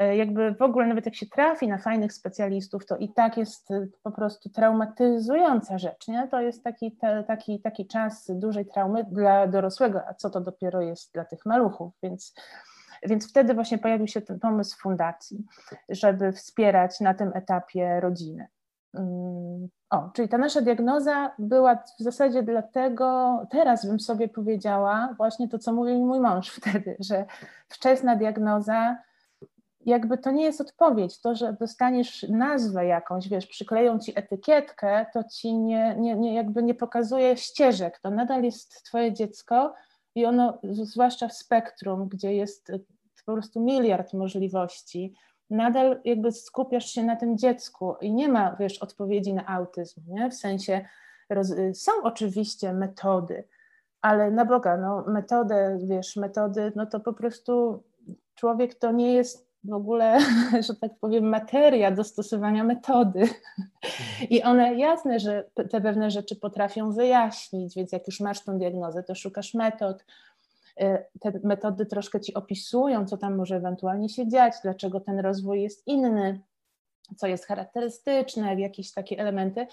[0.00, 3.86] jakby w ogóle nawet jak się trafi na fajnych specjalistów, to i tak jest e,
[4.02, 6.28] po prostu traumatyzująca rzecz, nie?
[6.28, 10.80] To jest taki, te, taki, taki czas dużej traumy dla dorosłego, a co to dopiero
[10.80, 12.34] jest dla tych maluchów, więc
[13.06, 15.44] więc wtedy właśnie pojawił się ten pomysł fundacji,
[15.88, 18.46] żeby wspierać na tym etapie rodzinę.
[18.94, 25.48] Mm, o, czyli ta nasza diagnoza była w zasadzie dlatego, teraz bym sobie powiedziała, właśnie
[25.48, 27.24] to, co mówił mój mąż wtedy, że
[27.68, 28.98] wczesna diagnoza
[29.86, 31.20] jakby to nie jest odpowiedź.
[31.20, 36.62] To, że dostaniesz nazwę jakąś, wiesz, przykleją ci etykietkę, to ci nie, nie, nie, jakby
[36.62, 37.98] nie pokazuje ścieżek.
[37.98, 39.74] To nadal jest twoje dziecko
[40.14, 42.72] i ono, zwłaszcza w spektrum, gdzie jest
[43.26, 45.14] po prostu miliard możliwości,
[45.50, 50.30] nadal jakby skupiasz się na tym dziecku i nie ma, wiesz, odpowiedzi na autyzm, nie?
[50.30, 50.84] W sensie
[51.30, 51.52] roz...
[51.74, 53.44] Są oczywiście metody,
[54.00, 57.82] ale na Boga, no metodę, wiesz, metody, no to po prostu
[58.34, 60.18] człowiek to nie jest w ogóle,
[60.66, 63.28] że tak powiem, materia do stosowania metody.
[64.30, 69.02] I one jasne, że te pewne rzeczy potrafią wyjaśnić, więc jak już masz tą diagnozę,
[69.02, 70.04] to szukasz metod.
[70.80, 75.62] Y, te metody troszkę ci opisują, co tam może ewentualnie się dziać, dlaczego ten rozwój
[75.62, 76.40] jest inny,
[77.16, 79.66] co jest charakterystyczne, jakieś takie elementy,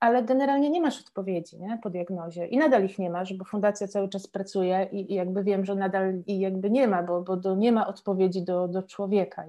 [0.00, 2.46] ale generalnie nie masz odpowiedzi nie, po diagnozie.
[2.46, 5.74] I nadal ich nie masz, bo fundacja cały czas pracuje i, i jakby wiem, że
[5.74, 9.44] nadal i jakby nie ma, bo, bo do, nie ma odpowiedzi do, do człowieka.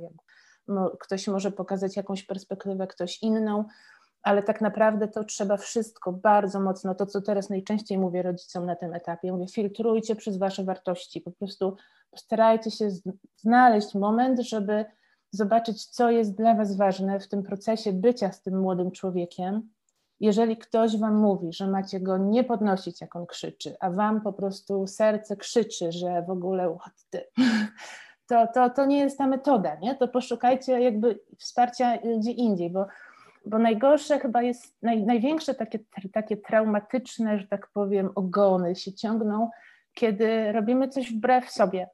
[1.00, 3.66] Ktoś może pokazać jakąś perspektywę, ktoś inną,
[4.24, 8.76] ale tak naprawdę to trzeba wszystko bardzo mocno, to co teraz najczęściej mówię rodzicom na
[8.76, 11.76] tym etapie, mówię filtrujcie przez wasze wartości, po prostu
[12.12, 12.90] postarajcie się
[13.36, 14.86] znaleźć moment, żeby
[15.32, 19.70] zobaczyć, co jest dla was ważne w tym procesie bycia z tym młodym człowiekiem,
[20.20, 24.34] jeżeli ktoś wam mówi, że macie go nie podnosić, jak on krzyczy, a wam po
[24.34, 26.78] prostu serce krzyczy, że w ogóle
[27.10, 27.24] ty,
[28.30, 29.96] to, to, to nie jest ta metoda, nie?
[29.96, 32.86] To poszukajcie jakby wsparcia gdzie indziej, bo
[33.48, 35.80] bo najgorsze chyba jest, naj, największe takie,
[36.14, 39.50] takie traumatyczne, że tak powiem, ogony się ciągną,
[39.94, 41.90] kiedy robimy coś wbrew sobie.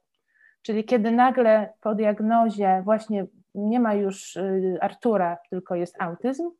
[0.62, 6.50] Czyli kiedy nagle po diagnozie właśnie nie ma już y, Artura, tylko jest autyzm,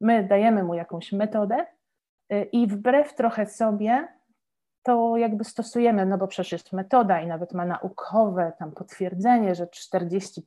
[0.00, 1.66] my dajemy mu jakąś metodę
[2.32, 4.08] y, i wbrew trochę sobie
[4.82, 9.66] to jakby stosujemy, no bo przecież jest metoda i nawet ma naukowe tam potwierdzenie, że
[9.66, 10.40] 40%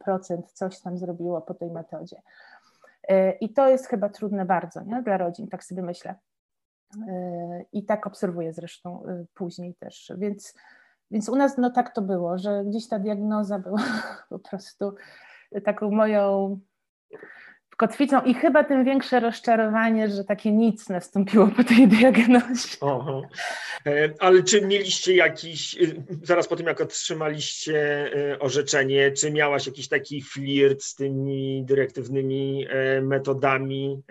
[0.54, 2.22] coś tam zrobiło po tej metodzie.
[3.12, 5.02] Y, I to jest chyba trudne bardzo nie?
[5.02, 6.16] dla rodzin, tak sobie myślę.
[7.72, 10.12] I tak obserwuję zresztą później też.
[10.18, 10.54] Więc,
[11.12, 13.84] więc u nas no tak to było, że gdzieś ta diagnoza była
[14.30, 14.96] po prostu
[15.64, 16.60] taką moją
[17.78, 22.78] kotwicą i chyba tym większe rozczarowanie, że takie nic nastąpiło po tej diagnozie.
[22.82, 23.22] Aha.
[23.86, 29.68] E, ale czy mieliście jakiś, y, zaraz po tym jak otrzymaliście y, orzeczenie, czy miałaś
[29.68, 34.02] jakiś taki flirt z tymi dyrektywnymi e, metodami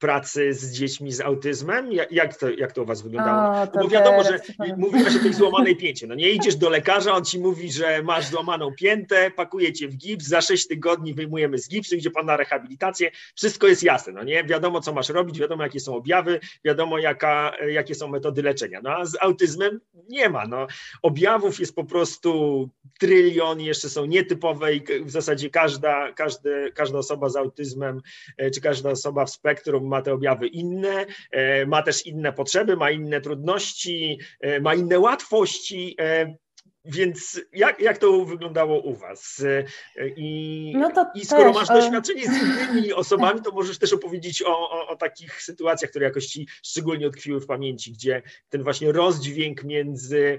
[0.00, 1.92] pracy z dziećmi z autyzmem?
[2.10, 3.62] Jak to, jak to u Was wyglądało?
[3.62, 4.40] O, to Bo wiadomo, że
[4.76, 6.06] mówiłaś o tej złamanej pięcie.
[6.06, 9.96] No nie idziesz do lekarza, on ci mówi, że masz złamaną piętę, pakuje cię w
[9.96, 14.24] gips, za sześć tygodni wyjmujemy z gipsu, idzie pan na rehabilitację, wszystko jest jasne, no
[14.24, 14.44] nie?
[14.44, 18.80] Wiadomo, co masz robić, wiadomo, jakie są objawy, wiadomo, jaka, jakie są metody leczenia.
[18.82, 20.66] No a z autyzmem nie ma, no.
[21.02, 22.68] Objawów jest po prostu
[23.00, 28.00] trylion, jeszcze są nietypowe i w zasadzie każda, każdy, każda osoba z autyzmem,
[28.36, 32.76] e, czy każda osoba w spektrum ma te objawy inne, e, ma też inne potrzeby,
[32.76, 35.96] ma inne trudności, e, ma inne łatwości.
[36.00, 36.34] E,
[36.84, 39.44] więc jak, jak to wyglądało u Was?
[40.16, 44.70] I, no i skoro też, masz doświadczenie z innymi osobami, to możesz też opowiedzieć o,
[44.70, 49.64] o, o, takich sytuacjach, które jakoś Ci szczególnie utkwiły w pamięci, gdzie ten właśnie rozdźwięk
[49.64, 50.38] między,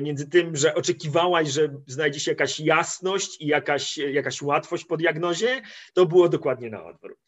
[0.00, 5.62] między tym, że oczekiwałaś, że znajdzie się jakaś jasność i jakaś, jakaś łatwość po diagnozie,
[5.94, 7.18] to było dokładnie na odwrót.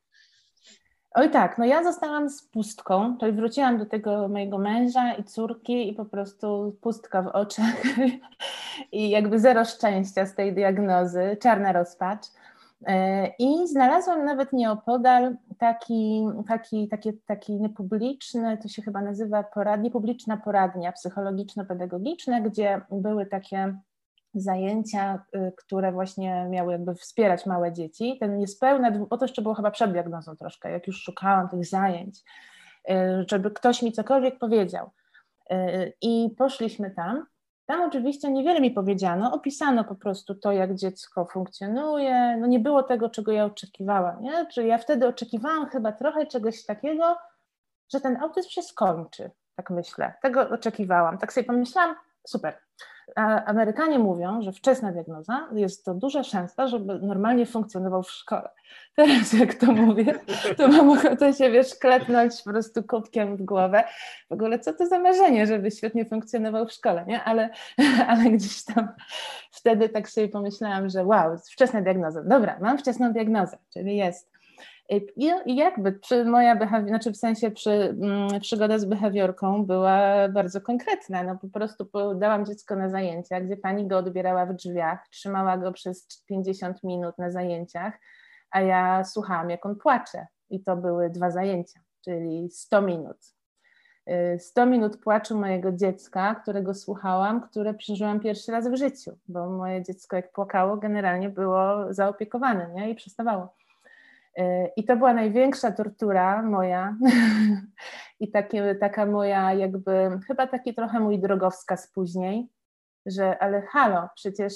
[1.16, 5.90] Oj tak, no ja zostałam z pustką, czyli wróciłam do tego mojego męża i córki
[5.90, 7.82] i po prostu pustka w oczach
[8.92, 12.26] i jakby zero szczęścia z tej diagnozy, czarna rozpacz.
[12.86, 19.82] E, I znalazłam nawet nieopodal taki, taki, taki, taki niepubliczny, to się chyba nazywa porad,
[19.82, 23.76] niepubliczna poradnia psychologiczno-pedagogiczna, gdzie były takie
[24.34, 28.16] zajęcia, y, które właśnie miały jakby wspierać małe dzieci.
[28.20, 32.18] Ten niespełna, bo to jeszcze było chyba przed diagnozą troszkę, jak już szukałam tych zajęć,
[32.90, 32.94] y,
[33.30, 34.90] żeby ktoś mi cokolwiek powiedział.
[35.52, 37.26] Y, I poszliśmy tam.
[37.66, 42.36] Tam oczywiście niewiele mi powiedziano, opisano po prostu to, jak dziecko funkcjonuje.
[42.40, 44.22] No nie było tego, czego ja oczekiwałam.
[44.22, 44.46] Nie?
[44.46, 47.16] Czyli ja wtedy oczekiwałam chyba trochę czegoś takiego,
[47.92, 50.14] że ten autyzm się skończy, tak myślę.
[50.22, 51.18] Tego oczekiwałam.
[51.18, 52.58] Tak sobie pomyślałam, super,
[53.46, 58.48] Amerykanie mówią, że wczesna diagnoza jest to duża szansa, żeby normalnie funkcjonował w szkole.
[58.96, 60.14] Teraz jak to mówię,
[60.56, 63.84] to mam ochotę się, wiesz, klepnąć po prostu kubkiem w głowę.
[64.30, 67.22] W ogóle co to za marzenie, żeby świetnie funkcjonował w szkole, nie?
[67.22, 67.50] Ale,
[68.08, 68.88] ale gdzieś tam
[69.50, 72.22] wtedy tak sobie pomyślałam, że wow, wczesna diagnoza.
[72.22, 74.33] Dobra, mam wczesną diagnozę, czyli jest
[75.46, 80.60] i jakby czy moja behawior, znaczy w sensie przy, mm, przygoda z behawiorką była bardzo
[80.60, 81.22] konkretna.
[81.22, 85.72] No po prostu dałam dziecko na zajęcia, gdzie pani go odbierała w drzwiach, trzymała go
[85.72, 87.94] przez 50 minut na zajęciach,
[88.50, 90.26] a ja słuchałam, jak on płacze.
[90.50, 93.16] I to były dwa zajęcia, czyli 100 minut.
[94.38, 99.50] 100 y, minut płaczu mojego dziecka, którego słuchałam, które przeżyłam pierwszy raz w życiu, bo
[99.50, 102.90] moje dziecko jak płakało, generalnie było zaopiekowane nie?
[102.90, 103.54] i przestawało.
[104.76, 106.96] I to była największa tortura moja
[108.20, 108.32] i
[108.80, 112.48] taka moja jakby, chyba taki trochę mój drogowskaz później,
[113.06, 114.54] że ale halo, przecież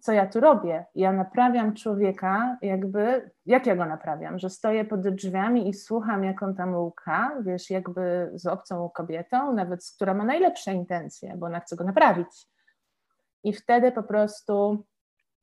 [0.00, 0.84] co ja tu robię?
[0.94, 4.38] Ja naprawiam człowieka, jakby, jak ja go naprawiam?
[4.38, 9.52] Że stoję pod drzwiami i słucham, jak on tam łuka, wiesz, jakby z obcą kobietą,
[9.52, 12.46] nawet która ma najlepsze intencje, bo ona chce go naprawić.
[13.44, 14.84] I wtedy po prostu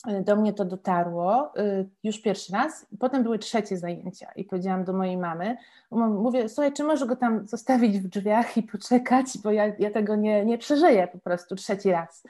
[0.06, 4.94] do mnie to dotarło y, już pierwszy raz, potem były trzecie zajęcia i powiedziałam do
[4.94, 5.58] mojej mamy,
[5.92, 10.16] mówię, słuchaj, czy możesz go tam zostawić w drzwiach i poczekać, bo ja, ja tego
[10.16, 12.24] nie, nie przeżyję po prostu trzeci raz.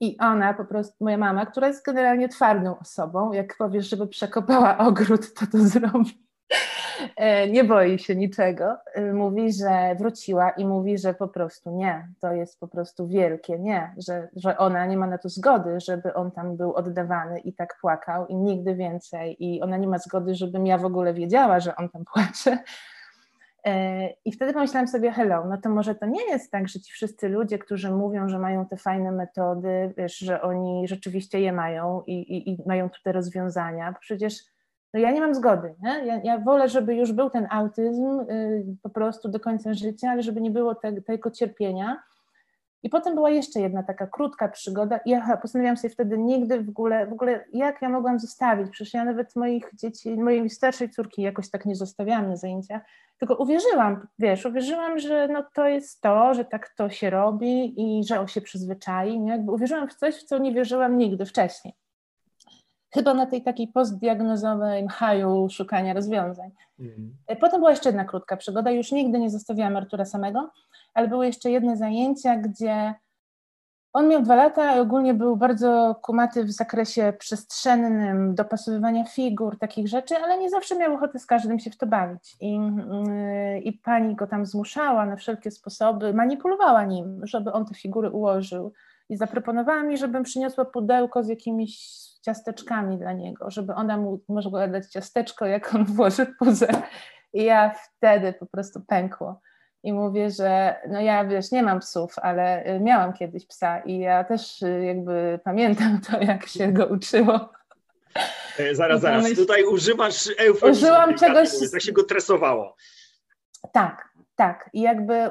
[0.00, 4.78] I ona po prostu, moja mama, która jest generalnie twardą osobą, jak powiesz, żeby przekopała
[4.78, 6.28] ogród, to to zrobi.
[7.16, 8.76] E, nie boi się niczego.
[8.94, 13.58] E, mówi, że wróciła i mówi, że po prostu nie, to jest po prostu wielkie
[13.58, 17.52] nie, że, że ona nie ma na to zgody, żeby on tam był oddawany i
[17.52, 19.36] tak płakał i nigdy więcej.
[19.44, 22.58] I ona nie ma zgody, żebym ja w ogóle wiedziała, że on tam płacze.
[23.66, 26.92] E, I wtedy pomyślałam sobie, hello, no to może to nie jest tak, że ci
[26.92, 32.02] wszyscy ludzie, którzy mówią, że mają te fajne metody, wiesz, że oni rzeczywiście je mają
[32.06, 33.94] i, i, i mają tu te rozwiązania.
[34.00, 34.34] Przecież
[34.94, 36.06] No ja nie mam zgody, nie?
[36.06, 40.22] Ja, ja wolę, żeby już był ten autyzm y, po prostu do końca życia, ale
[40.22, 42.02] żeby nie było te, tego cierpienia.
[42.82, 46.68] I potem była jeszcze jedna taka krótka przygoda i ja postanowiłam sobie wtedy nigdy w
[46.68, 51.22] ogóle, w ogóle jak ja mogłam zostawić, przecież ja nawet moich dzieci, mojej starszej córki
[51.22, 52.80] jakoś tak nie zostawiałam na zajęcia,
[53.18, 58.04] tylko uwierzyłam, wiesz, uwierzyłam, że no to jest to, że tak to się robi i
[58.04, 59.30] że on się przyzwyczai, nie?
[59.30, 61.74] Jakby uwierzyłam w coś, w co nie wierzyłam nigdy wcześniej.
[62.94, 66.50] Chyba na tej takiej postdiagnozowej haju szukania rozwiązań.
[66.80, 67.16] Mhm.
[67.40, 70.50] Potem była jeszcze jedna krótka przygoda, już nigdy nie zostawiłam Artura samego,
[70.94, 72.94] ale były jeszcze jedne zajęcia, gdzie
[73.92, 79.88] on miał dwa lata i ogólnie był bardzo kumaty w zakresie przestrzennym, dopasowywania figur, takich
[79.88, 82.36] rzeczy, ale nie zawsze miał ochotę z każdym się w to bawić.
[82.40, 87.74] I, yy, I pani go tam zmuszała na wszelkie sposoby, manipulowała nim, żeby on te
[87.74, 88.72] figury ułożył.
[89.08, 91.78] I zaproponowała mi, żebym przyniosła pudełko z jakimiś
[92.28, 96.82] ciasteczkami dla niego, żeby ona mu mogła dać ciasteczko, jak on włoży puzzle.
[97.32, 99.40] I ja wtedy po prostu pękło
[99.82, 103.98] i mówię, że no ja wiesz, nie mam psów, ale y, miałam kiedyś psa i
[103.98, 107.52] ja też y, jakby pamiętam to, jak się go uczyło.
[108.58, 109.36] E, zaraz, zaraz, myśl...
[109.36, 110.86] tutaj używasz eufemizmu.
[110.86, 111.48] Użyłam czegoś...
[111.72, 112.76] Tak się go tresowało.
[113.72, 114.70] Tak, tak.
[114.72, 115.30] I jakby y,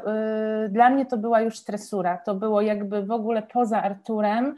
[0.70, 2.18] dla mnie to była już tresura.
[2.18, 4.56] To było jakby w ogóle poza Arturem.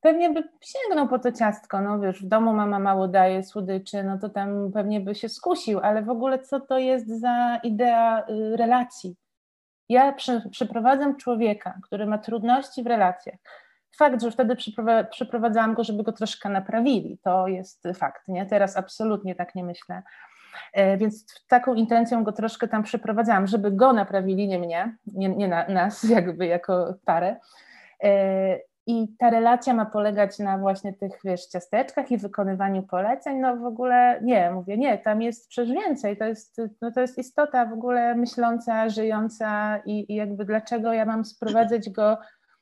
[0.00, 4.18] Pewnie by sięgnął po to ciastko, no wiesz, w domu mama mało daje słodyczy, no
[4.18, 8.56] to tam pewnie by się skusił, ale w ogóle co to jest za idea y,
[8.56, 9.16] relacji?
[9.88, 10.14] Ja
[10.50, 13.36] przeprowadzam człowieka, który ma trudności w relacjach.
[13.98, 14.56] Fakt, że wtedy
[15.10, 18.28] przeprowadzałam go, żeby go troszkę naprawili, to jest fakt.
[18.28, 18.46] Nie?
[18.46, 20.02] Teraz absolutnie tak nie myślę.
[20.72, 25.48] E, więc taką intencją go troszkę tam przeprowadzałam, żeby go naprawili, nie mnie, nie, nie
[25.48, 27.36] na, nas jakby jako parę.
[28.86, 33.38] I ta relacja ma polegać na właśnie tych, wiesz, ciasteczkach i wykonywaniu poleceń.
[33.38, 36.16] No w ogóle nie, mówię, nie, tam jest przecież więcej.
[36.16, 41.04] To jest, no to jest istota w ogóle myśląca, żyjąca i, i jakby dlaczego ja
[41.04, 42.18] mam sprowadzać go,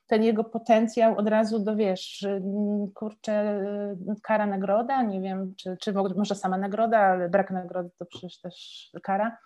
[0.07, 2.27] ten jego potencjał od razu do, wiesz,
[2.93, 3.61] kurczę,
[4.23, 8.89] kara, nagroda, nie wiem, czy, czy może sama nagroda, ale brak nagrody to przecież też
[9.03, 9.37] kara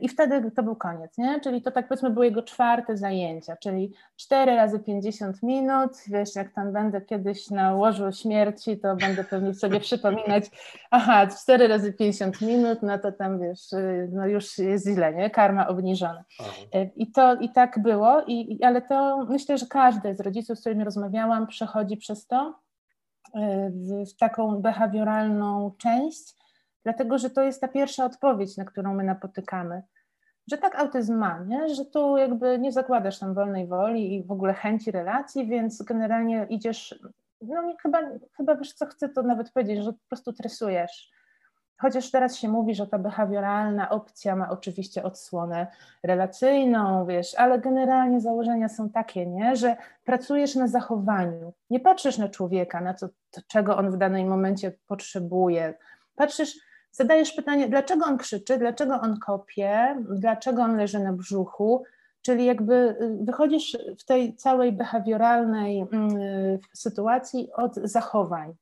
[0.00, 1.40] i wtedy to był koniec, nie?
[1.40, 6.52] Czyli to tak powiedzmy były jego czwarte zajęcia, czyli 4 razy 50 minut, wiesz, jak
[6.52, 10.44] tam będę kiedyś na łożu śmierci, to będę pewnie sobie przypominać,
[10.90, 13.60] aha, 4 razy 50 minut, no to tam wiesz,
[14.12, 15.30] no już jest źle, nie?
[15.30, 16.24] Karma obniżona.
[16.96, 20.84] I to i tak było, i, ale to myślę, że każdy z rodziców, z którymi
[20.84, 22.54] rozmawiałam, przechodzi przez to,
[23.70, 26.39] w, w taką behawioralną część,
[26.84, 29.82] dlatego że to jest ta pierwsza odpowiedź, na którą my napotykamy.
[30.50, 31.74] Że tak autyzm ma, nie?
[31.74, 36.46] że tu jakby nie zakładasz tam wolnej woli i w ogóle chęci relacji, więc generalnie
[36.50, 37.00] idziesz,
[37.40, 37.98] no chyba,
[38.36, 41.10] chyba wiesz co chcę to nawet powiedzieć, że po prostu tresujesz.
[41.80, 45.66] Chociaż teraz się mówi, że ta behawioralna opcja ma oczywiście odsłonę
[46.02, 49.56] relacyjną, wiesz, ale generalnie założenia są takie, nie?
[49.56, 51.52] że pracujesz na zachowaniu.
[51.70, 55.74] Nie patrzysz na człowieka, na to, to czego on w danym momencie potrzebuje.
[56.14, 56.54] Patrzysz,
[56.92, 61.84] zadajesz pytanie, dlaczego on krzyczy, dlaczego on kopie, dlaczego on leży na brzuchu,
[62.22, 68.54] czyli jakby y, wychodzisz w tej całej behawioralnej mm, sytuacji od zachowań.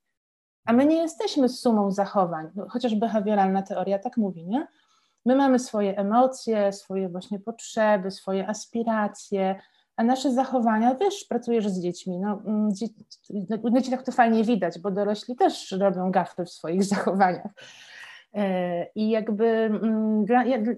[0.65, 4.67] A my nie jesteśmy sumą zachowań, no, chociaż behawioralna teoria tak mówi, nie?
[5.27, 9.61] My mamy swoje emocje, swoje właśnie potrzeby, swoje aspiracje,
[9.97, 12.87] a nasze zachowania, wiesz, pracujesz z dziećmi, no, mm, dzie,
[13.63, 17.53] no, dzieciach to fajnie widać, bo dorośli też robią gafy w swoich zachowaniach.
[18.35, 20.25] E, I jakby mm,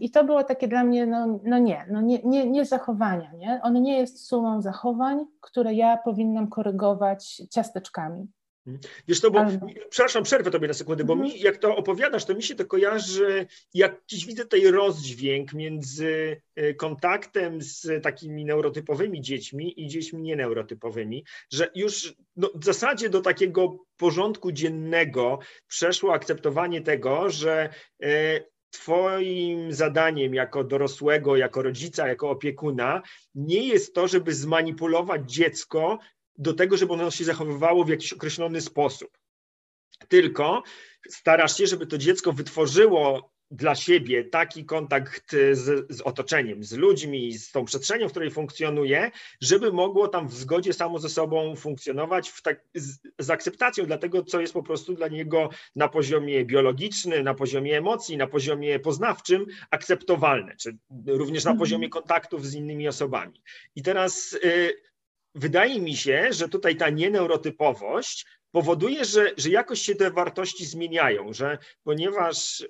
[0.01, 3.61] i to było takie dla mnie, no, no nie, no nie, nie, nie zachowania, nie?
[3.63, 8.29] On nie jest sumą zachowań, które ja powinnam korygować ciasteczkami.
[8.67, 8.93] Mhm.
[9.09, 9.67] Wiesz to, bo, Albo...
[9.91, 11.33] przepraszam, przerwę tobie na sekundę, bo mhm.
[11.33, 16.41] mi, jak to opowiadasz, to mi się to kojarzy, jak gdzieś widzę tutaj rozdźwięk między
[16.57, 23.21] e, kontaktem z takimi neurotypowymi dziećmi i dziećmi nieneurotypowymi, że już no, w zasadzie do
[23.21, 27.69] takiego porządku dziennego przeszło akceptowanie tego, że
[28.03, 28.41] e,
[28.71, 33.03] Twoim zadaniem jako dorosłego, jako rodzica, jako opiekuna
[33.35, 35.99] nie jest to, żeby zmanipulować dziecko
[36.41, 39.19] do tego, żeby ono się zachowywało w jakiś określony sposób.
[40.09, 40.63] Tylko
[41.09, 47.33] starasz się, żeby to dziecko wytworzyło dla siebie taki kontakt z, z, otoczeniem, z ludźmi,
[47.33, 49.11] z tą przestrzenią, w której funkcjonuje,
[49.41, 54.25] żeby mogło tam w zgodzie samo ze sobą funkcjonować tak, z, z, akceptacją dla tego,
[54.25, 59.47] co jest po prostu dla niego na poziomie biologicznym, na poziomie emocji, na poziomie poznawczym
[59.71, 60.77] akceptowalne, czy
[61.07, 61.59] również na mhm.
[61.59, 63.43] poziomie kontaktów z innymi osobami.
[63.77, 64.33] I teraz.
[64.45, 64.90] Y,
[65.35, 71.33] wydaje mi się, że tutaj ta nieneurotypowość powoduje, że, że jakoś się te wartości zmieniają,
[71.33, 72.67] że ponieważ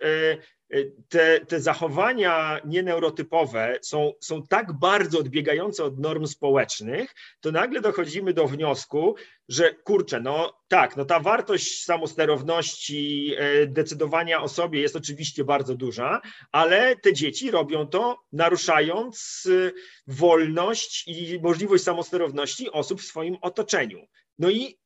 [1.08, 8.32] te, te zachowania nieneurotypowe są, są tak bardzo odbiegające od norm społecznych, to nagle dochodzimy
[8.32, 9.14] do wniosku,
[9.48, 15.74] że kurczę, no tak, no ta wartość samosterowności, e, decydowania o sobie jest oczywiście bardzo
[15.74, 16.20] duża,
[16.52, 19.70] ale te dzieci robią to naruszając e,
[20.06, 24.06] wolność i możliwość samosterowności osób w swoim otoczeniu.
[24.38, 24.78] No i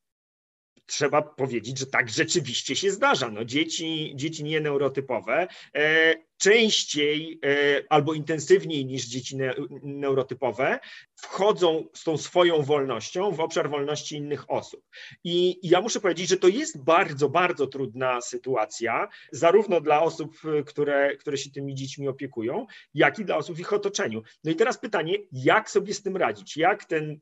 [0.85, 3.29] trzeba powiedzieć, że tak rzeczywiście się zdarza.
[3.29, 10.79] No, dzieci, dzieci nieneurotypowe e, częściej e, albo intensywniej niż dzieci ne, neurotypowe
[11.15, 14.81] wchodzą z tą swoją wolnością w obszar wolności innych osób.
[15.23, 21.17] I ja muszę powiedzieć, że to jest bardzo, bardzo trudna sytuacja, zarówno dla osób, które,
[21.17, 24.21] które się tymi dziećmi opiekują, jak i dla osób w ich otoczeniu.
[24.43, 26.57] No i teraz pytanie, jak sobie z tym radzić?
[26.57, 27.19] Jak ten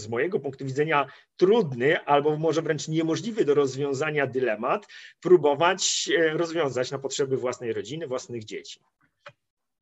[0.00, 4.86] z mojego punktu widzenia trudny albo może wręcz niemożliwy do rozwiązania dylemat
[5.20, 8.80] próbować e, rozwiązać na potrzeby własnej rodziny, własnych dzieci.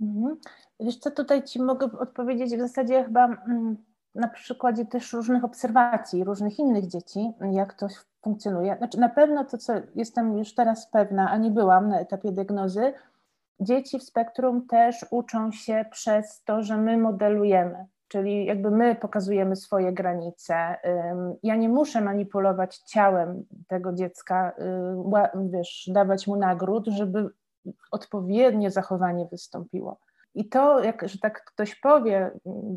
[0.01, 0.37] Mhm.
[0.81, 3.77] Wiesz co, tutaj Ci mogę odpowiedzieć w zasadzie chyba mm,
[4.15, 7.89] na przykładzie też różnych obserwacji, różnych innych dzieci, jak to
[8.23, 8.77] funkcjonuje.
[8.79, 12.93] Znaczy na pewno to, co jestem już teraz pewna, a nie byłam na etapie diagnozy,
[13.61, 19.57] dzieci w spektrum też uczą się przez to, że my modelujemy czyli jakby my pokazujemy
[19.57, 20.77] swoje granice.
[21.43, 24.53] Ja nie muszę manipulować ciałem tego dziecka,
[25.51, 27.29] wiesz, dawać mu nagród, żeby
[27.91, 29.99] odpowiednie zachowanie wystąpiło.
[30.35, 32.31] I to, jak, że tak ktoś powie,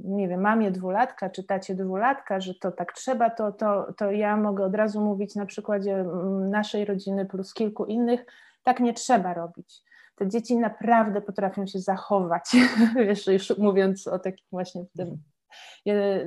[0.04, 4.38] nie wiem, mamie dwulatka czy tacie dwulatka, że to tak trzeba, to, to, to ja
[4.38, 6.06] mogę od razu mówić na przykładzie
[6.50, 8.26] naszej rodziny plus kilku innych,
[8.64, 9.87] tak nie trzeba robić
[10.18, 12.44] te dzieci naprawdę potrafią się zachować,
[13.08, 15.18] wiesz, już mówiąc o takim właśnie tym,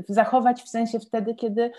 [0.08, 1.70] zachować w sensie wtedy, kiedy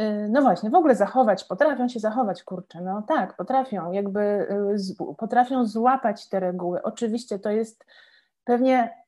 [0.00, 5.14] y, no właśnie, w ogóle zachować, potrafią się zachować, kurczę, no tak, potrafią, jakby y,
[5.18, 6.82] potrafią złapać te reguły.
[6.82, 7.86] Oczywiście to jest
[8.44, 9.04] pewnie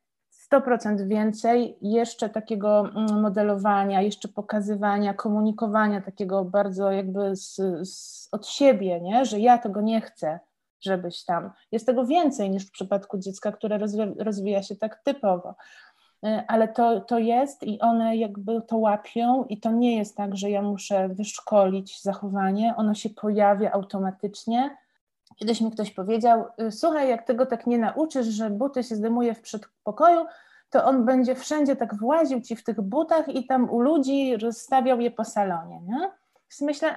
[0.53, 7.55] 100% więcej jeszcze takiego mm, modelowania, jeszcze pokazywania, komunikowania takiego bardzo jakby z,
[7.89, 9.25] z, od siebie, nie?
[9.25, 10.39] że ja tego nie chcę,
[10.87, 11.51] żebyś tam.
[11.73, 13.79] Jest tego więcej niż w przypadku dziecka, które
[14.19, 15.55] rozwija, się tak typowo.
[16.27, 20.37] Y, ale to, to jest i one jakby to łapią i to nie jest tak,
[20.37, 24.77] że ja muszę wyszkolić zachowanie, ono się pojawia automatycznie.
[25.37, 29.35] Kiedyś mi ktoś powiedział, y, słuchaj, jak tego tak nie nauczysz, że buty się zdejmuje
[29.35, 30.27] w przedpokoju,
[30.71, 35.01] to on będzie wszędzie tak właził ci w tych butach i tam u ludzi rozstawiał
[35.01, 36.01] je po salonie, nie?
[36.51, 36.97] Więc myślę,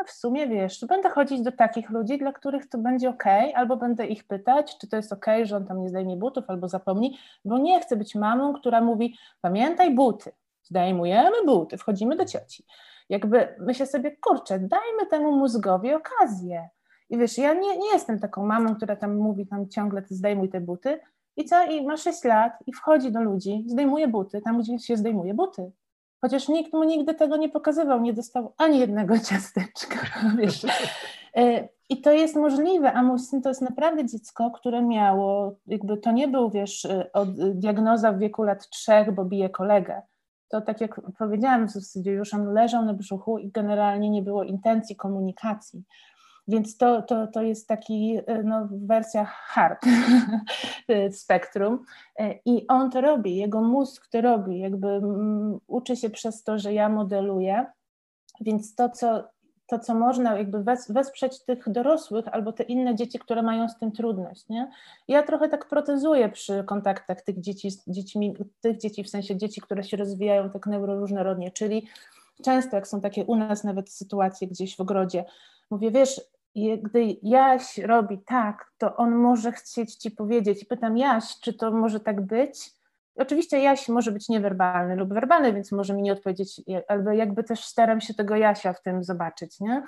[0.00, 3.24] a w sumie wiesz, będę chodzić do takich ludzi, dla których to będzie ok,
[3.54, 6.68] albo będę ich pytać, czy to jest ok, że on tam nie zdejmie butów, albo
[6.68, 10.32] zapomni, bo nie chcę być mamą, która mówi: Pamiętaj buty,
[10.62, 12.64] zdejmujemy buty, wchodzimy do cioci.
[13.08, 16.68] Jakby myślę sobie, kurczę, dajmy temu mózgowi okazję.
[17.10, 20.48] I wiesz, ja nie, nie jestem taką mamą, która tam mówi tam ciągle, ty zdejmuj
[20.48, 21.00] te buty.
[21.36, 21.64] I co?
[21.64, 25.72] I ma 6 lat i wchodzi do ludzi, zdejmuje buty, tam gdzie się zdejmuje buty.
[26.20, 29.98] Chociaż nikt mu nigdy tego nie pokazywał, nie dostał ani jednego ciasteczka.
[30.38, 30.66] Wiesz.
[31.36, 35.96] E, I to jest możliwe, a mój syn to jest naprawdę dziecko, które miało, jakby
[35.96, 40.02] to nie był, wiesz, e, od, e, diagnoza w wieku lat trzech, bo bije kolegę.
[40.48, 41.66] To tak jak powiedziałam
[42.04, 45.84] już on leżał na brzuchu i generalnie nie było intencji komunikacji.
[46.48, 49.78] Więc to, to, to jest taki e, no, wersja hard
[51.22, 51.84] spektrum.
[52.18, 56.58] E, i on to robi, jego mózg to robi, jakby um, uczy się przez to,
[56.58, 57.66] że ja modeluję,
[58.40, 59.24] więc to, co,
[59.66, 63.78] to, co można jakby wes, wesprzeć tych dorosłych albo te inne dzieci, które mają z
[63.78, 64.70] tym trudność, nie?
[65.08, 69.60] Ja trochę tak protezuję przy kontaktach tych dzieci z dziećmi, tych dzieci w sensie dzieci,
[69.60, 71.88] które się rozwijają tak neuroróżnorodnie, czyli
[72.44, 75.24] często jak są takie u nas nawet sytuacje gdzieś w ogrodzie,
[75.70, 76.20] mówię, wiesz,
[76.82, 80.62] gdy Jaś robi tak, to on może chcieć ci powiedzieć.
[80.62, 82.70] I pytam Jaś, czy to może tak być?
[83.16, 87.64] Oczywiście Jaś może być niewerbalny lub werbalny, więc może mi nie odpowiedzieć, albo jakby też
[87.64, 89.82] staram się tego Jasia w tym zobaczyć, nie?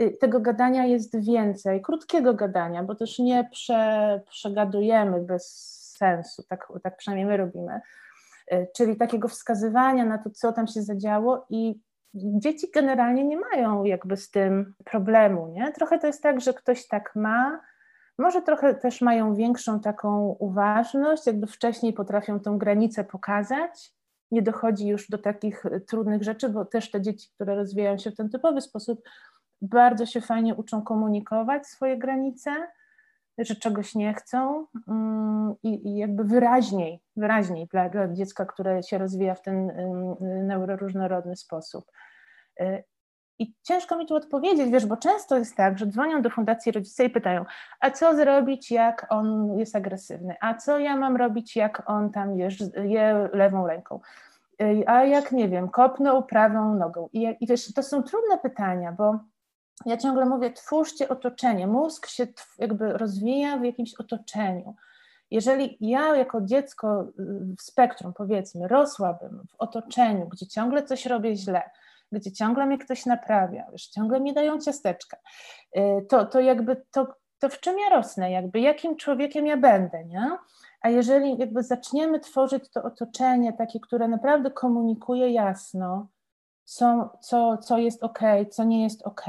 [0.00, 5.46] Y, tego gadania jest więcej, krótkiego gadania, bo też nie prze, przegadujemy bez
[5.98, 7.80] sensu, tak, tak przynajmniej my robimy.
[8.52, 11.80] Y, czyli takiego wskazywania na to, co tam się zadziało i
[12.14, 15.72] dzieci generalnie nie mają jakby z tym problemu, nie?
[15.72, 17.60] Trochę to jest tak, że ktoś tak ma,
[18.18, 23.92] może trochę też mają większą taką uważność, jakby wcześniej potrafią tą granicę pokazać,
[24.30, 28.16] nie dochodzi już do takich trudnych rzeczy, bo też te dzieci, które rozwijają się w
[28.16, 29.02] ten typowy sposób,
[29.62, 32.50] bardzo się fajnie uczą komunikować swoje granice,
[33.44, 38.98] że czegoś nie chcą mm, i, i jakby wyraźniej, wyraźniej dla, dla, dziecka, które się
[38.98, 39.72] rozwija w ten
[40.20, 41.84] neuroróżnorodny sposób.
[42.60, 42.84] Y,
[43.38, 47.04] I ciężko mi tu odpowiedzieć, wiesz, bo często jest tak, że dzwonią do fundacji rodzice
[47.04, 47.44] i pytają,
[47.80, 52.36] a co zrobić, jak on jest agresywny, a co ja mam robić, jak on tam
[52.36, 54.00] wiesz, je lewą ręką,
[54.62, 57.08] y, a jak, nie wiem, kopnął prawą nogą.
[57.12, 59.18] I, i wiesz, to są trudne pytania, bo
[59.86, 61.66] ja ciągle mówię, twórzcie otoczenie.
[61.66, 62.26] Mózg się
[62.58, 64.74] jakby rozwija w jakimś otoczeniu.
[65.30, 67.06] Jeżeli ja jako dziecko
[67.58, 71.62] w spektrum, powiedzmy, rosłabym w otoczeniu, gdzie ciągle coś robię źle,
[72.12, 75.16] gdzie ciągle mnie ktoś naprawia, już ciągle mi dają ciasteczka,
[75.76, 77.06] y, to, to jakby to,
[77.38, 80.30] to w czym ja rosnę, jakby jakim człowiekiem ja będę, nie?
[80.80, 86.06] A jeżeli jakby zaczniemy tworzyć to otoczenie takie, które naprawdę komunikuje jasno,
[86.64, 89.26] co, co, co jest ok, co nie jest ok,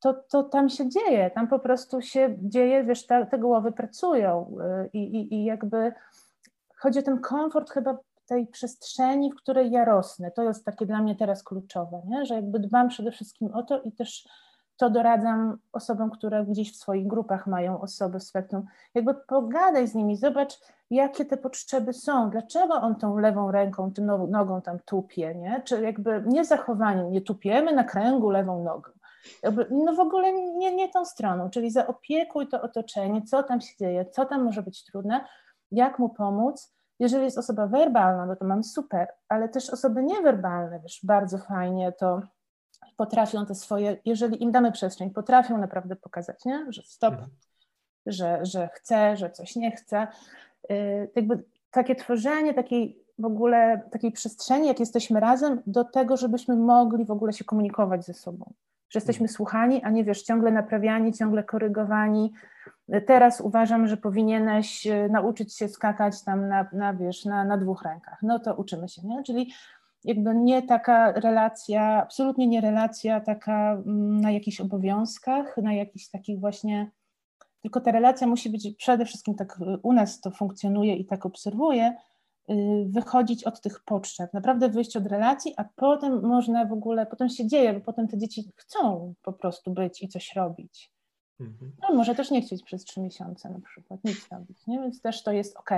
[0.00, 4.56] to, to tam się dzieje, tam po prostu się dzieje, wiesz, te, te głowy pracują
[4.84, 5.92] y, i, i, i jakby
[6.76, 10.30] chodzi o ten komfort chyba tej przestrzeni, w której ja rosnę.
[10.30, 12.26] To jest takie dla mnie teraz kluczowe, nie?
[12.26, 14.28] że jakby dbam przede wszystkim o to i też
[14.76, 18.66] to doradzam osobom, które gdzieś w swoich grupach mają osoby w spektrum.
[18.94, 20.60] Jakby pogadaj z nimi, zobacz,
[20.90, 25.62] jakie te potrzeby są, dlaczego on tą lewą ręką, tym nogą tam tupie, nie?
[25.64, 28.90] Czy jakby nie zachowaniem, nie tupiemy na kręgu lewą nogą.
[29.42, 33.76] Jakby, no w ogóle nie, nie tą stroną, czyli zaopiekuj to otoczenie, co tam się
[33.80, 35.24] dzieje, co tam może być trudne,
[35.70, 36.76] jak mu pomóc.
[36.98, 41.92] Jeżeli jest osoba werbalna, no to mam super, ale też osoby niewerbalne, wiesz, bardzo fajnie
[41.92, 42.22] to
[42.96, 46.66] potrafią te swoje, jeżeli im damy przestrzeń, potrafią naprawdę pokazać, nie?
[46.68, 47.30] że stop, mhm.
[48.06, 50.06] że, że chce, że coś nie chce.
[50.70, 56.56] Yy, jakby takie tworzenie takiej w ogóle takiej przestrzeni, jak jesteśmy razem, do tego, żebyśmy
[56.56, 58.52] mogli w ogóle się komunikować ze sobą.
[58.90, 59.34] Że jesteśmy mhm.
[59.34, 62.32] słuchani, a nie wiesz, ciągle naprawiani, ciągle korygowani.
[63.06, 67.82] Teraz uważam, że powinieneś yy, nauczyć się skakać tam na, na wiesz, na, na dwóch
[67.82, 68.18] rękach.
[68.22, 69.22] No to uczymy się, nie?
[69.22, 69.52] Czyli
[70.06, 76.40] jakby nie taka relacja, absolutnie nie relacja taka mm, na jakichś obowiązkach, na jakichś takich
[76.40, 76.90] właśnie,
[77.62, 81.94] tylko ta relacja musi być przede wszystkim tak u nas to funkcjonuje i tak obserwuję,
[82.50, 82.54] y,
[82.88, 87.46] wychodzić od tych potrzeb, naprawdę wyjść od relacji, a potem można w ogóle, potem się
[87.46, 90.92] dzieje, bo potem te dzieci chcą po prostu być i coś robić.
[91.40, 91.72] Mhm.
[91.82, 94.80] No, może też nie chcieć przez trzy miesiące na przykład nic robić, nie?
[94.80, 95.70] więc też to jest ok.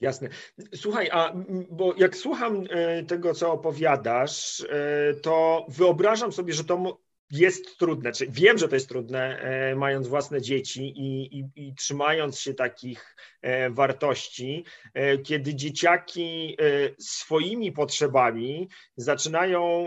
[0.00, 0.28] Jasne.
[0.74, 1.32] Słuchaj, a
[1.70, 6.98] bo jak słucham e, tego, co opowiadasz, e, to wyobrażam sobie, że to
[7.30, 11.74] jest trudne, czy wiem, że to jest trudne, e, mając własne dzieci i, i, i,
[11.74, 14.64] trzymając się takich e, wartości,
[14.94, 16.56] e, kiedy dzieciaki
[16.98, 19.86] swoimi potrzebami zaczynają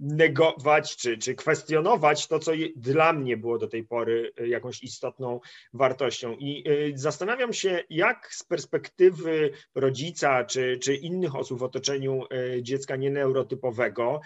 [0.00, 5.40] negować czy, czy kwestionować to, co dla mnie było do tej pory jakąś istotną
[5.72, 6.36] wartością.
[6.38, 6.64] I
[6.94, 12.24] zastanawiam się, jak z perspektywy rodzica czy, czy innych osób w otoczeniu
[12.60, 14.20] dziecka nieneurotypowego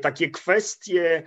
[0.00, 1.22] takie kwestie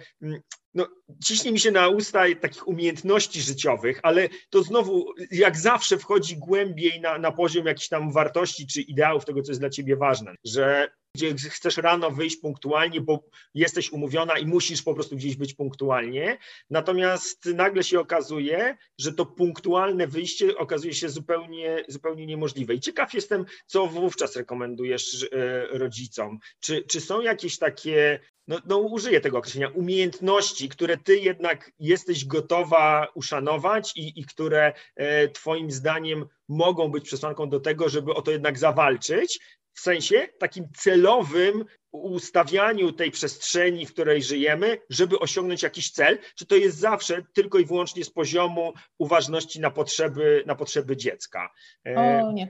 [0.73, 0.87] no,
[1.23, 7.01] ciśnie mi się na usta takich umiejętności życiowych, ale to znowu, jak zawsze, wchodzi głębiej
[7.01, 10.91] na, na poziom jakichś tam wartości czy ideałów tego, co jest dla ciebie ważne, że
[11.15, 16.37] gdzie chcesz rano wyjść punktualnie, bo jesteś umówiona i musisz po prostu gdzieś być punktualnie.
[16.69, 22.73] Natomiast nagle się okazuje, że to punktualne wyjście okazuje się zupełnie, zupełnie niemożliwe.
[22.73, 26.39] I ciekaw jestem, co wówczas rekomendujesz e, rodzicom.
[26.59, 32.25] Czy, czy są jakieś takie no, no użyję tego określenia, umiejętności, które ty jednak jesteś
[32.25, 38.21] gotowa uszanować i, i które e, twoim zdaniem mogą być przesłanką do tego, żeby o
[38.21, 39.39] to jednak zawalczyć,
[39.73, 46.45] w sensie takim celowym ustawianiu tej przestrzeni, w której żyjemy, żeby osiągnąć jakiś cel, czy
[46.45, 51.49] to jest zawsze tylko i wyłącznie z poziomu uważności na potrzeby, na potrzeby dziecka?
[51.87, 52.47] E, o nie.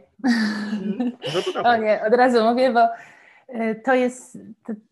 [1.56, 2.88] No o nie, od razu mówię, bo
[3.48, 4.38] e, to jest,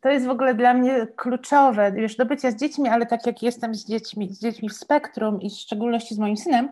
[0.01, 3.43] to jest w ogóle dla mnie kluczowe, wiesz, do bycia z dziećmi, ale tak jak
[3.43, 6.69] jestem z dziećmi, z dziećmi w spektrum i w szczególności z moim synem,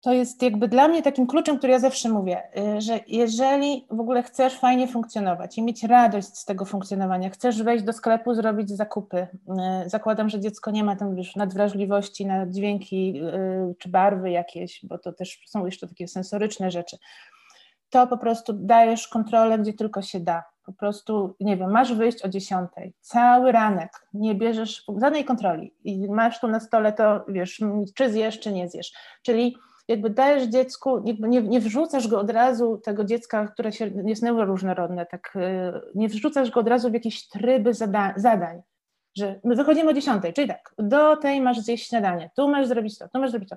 [0.00, 2.42] to jest jakby dla mnie takim kluczem, który ja zawsze mówię,
[2.76, 7.62] y, że jeżeli w ogóle chcesz fajnie funkcjonować i mieć radość z tego funkcjonowania, chcesz
[7.62, 9.16] wejść do sklepu, zrobić zakupy,
[9.86, 13.20] y, zakładam, że dziecko nie ma tam już nadwrażliwości na dźwięki
[13.70, 16.96] y, czy barwy jakieś, bo to też są jeszcze takie sensoryczne rzeczy,
[17.90, 20.44] to po prostu dajesz kontrolę, gdzie tylko się da.
[20.64, 22.70] Po prostu, nie wiem, masz wyjść o 10,
[23.00, 27.62] cały ranek, nie bierzesz żadnej kontroli i masz tu na stole to, wiesz,
[27.94, 28.92] czy zjesz, czy nie zjesz.
[29.22, 29.56] Czyli
[29.88, 34.22] jakby dajesz dziecku, jakby nie, nie wrzucasz go od razu, tego dziecka, które się, jest
[34.22, 35.40] neuroróżnorodne, tak, y,
[35.94, 38.62] nie wrzucasz go od razu w jakieś tryby zada, zadań,
[39.16, 42.98] że my wychodzimy o 10, czyli tak, do tej masz zjeść śniadanie, tu masz zrobić
[42.98, 43.56] to, tu masz zrobić to.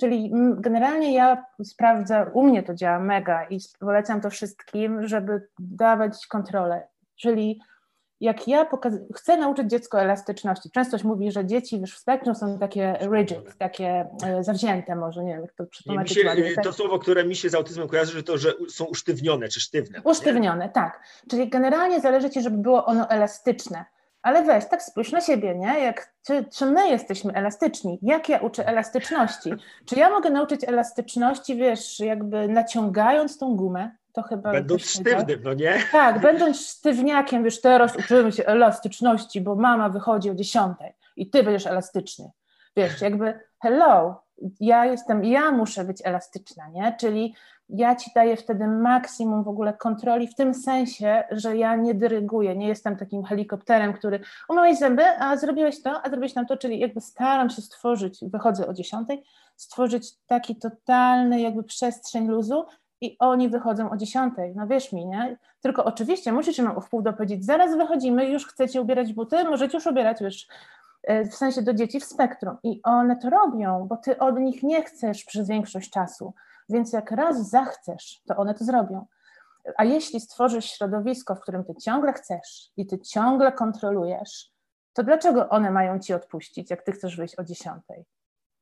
[0.00, 6.26] Czyli generalnie ja sprawdzam, u mnie to działa mega i polecam to wszystkim, żeby dawać
[6.26, 6.88] kontrolę.
[7.16, 7.60] Czyli
[8.20, 12.58] jak ja pokaz- chcę nauczyć dziecko elastyczności, często się mówi, że dzieci w spektrum są
[12.58, 16.54] takie rigid, takie e, zawzięte może, nie wiem, jak to przetłumaczyć ładnie.
[16.64, 20.00] To słowo, które mi się z autyzmem kojarzy, że to, że są usztywnione czy sztywne.
[20.04, 20.72] Usztywnione, nie?
[20.72, 21.00] tak.
[21.30, 23.84] Czyli generalnie zależy Ci, żeby było ono elastyczne.
[24.22, 25.80] Ale weź, tak spójrz na siebie, nie?
[25.80, 27.98] Jak, czy, czy my jesteśmy elastyczni?
[28.02, 29.50] Jak ja uczę elastyczności?
[29.84, 33.90] Czy ja mogę nauczyć elastyczności, wiesz, jakby naciągając tą gumę?
[34.16, 35.78] To chyba będąc sztywnym, no nie?
[35.92, 41.42] Tak, będąc sztywniakiem, wiesz, teraz uczymy się elastyczności, bo mama wychodzi o dziesiątej i ty
[41.42, 42.30] będziesz elastyczny.
[42.76, 44.22] Wiesz, jakby hello,
[44.60, 46.96] ja jestem, ja muszę być elastyczna, nie?
[47.00, 47.34] Czyli
[47.68, 52.56] ja ci daję wtedy maksimum w ogóle kontroli w tym sensie, że ja nie dyryguję,
[52.56, 56.78] nie jestem takim helikopterem, który umyłeś zęby, a zrobiłeś to, a zrobiłeś tam to, czyli
[56.78, 59.24] jakby staram się stworzyć, wychodzę o dziesiątej,
[59.56, 62.66] stworzyć taki totalny jakby przestrzeń luzu
[63.00, 65.38] i oni wychodzą o dziesiątej, no wierz mi, nie?
[65.60, 69.76] Tylko oczywiście musisz im w pół do powiedzieć, zaraz wychodzimy, już chcecie ubierać buty, możecie
[69.76, 70.46] już ubierać, wiesz,
[71.02, 74.62] e, w sensie do dzieci w spektrum i one to robią, bo ty od nich
[74.62, 76.34] nie chcesz przez większość czasu,
[76.68, 79.06] więc jak raz zachcesz, to one to zrobią.
[79.76, 84.50] A jeśli stworzysz środowisko, w którym ty ciągle chcesz i ty ciągle kontrolujesz,
[84.92, 88.04] to dlaczego one mają ci odpuścić, jak ty chcesz wyjść o dziesiątej?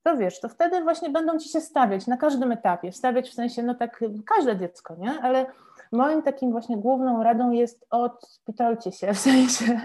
[0.05, 3.63] To wiesz, to wtedy właśnie będą ci się stawiać na każdym etapie, stawiać w sensie,
[3.63, 5.11] no tak, każde dziecko, nie?
[5.23, 5.47] Ale
[5.93, 9.81] moim takim właśnie główną radą jest odpitolcie się, w sensie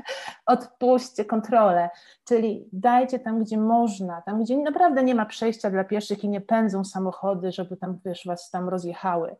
[0.45, 1.89] odpuśćcie kontrolę,
[2.23, 6.41] czyli dajcie tam, gdzie można, tam, gdzie naprawdę nie ma przejścia dla pieszych i nie
[6.41, 9.35] pędzą samochody, żeby tam, wiesz, was tam rozjechały.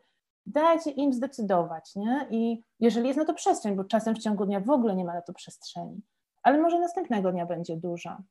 [0.46, 2.26] Dajcie im zdecydować, nie?
[2.30, 5.14] I jeżeli jest na to przestrzeń, bo czasem w ciągu dnia w ogóle nie ma
[5.14, 6.00] na to przestrzeni,
[6.42, 8.22] ale może następnego dnia będzie duża.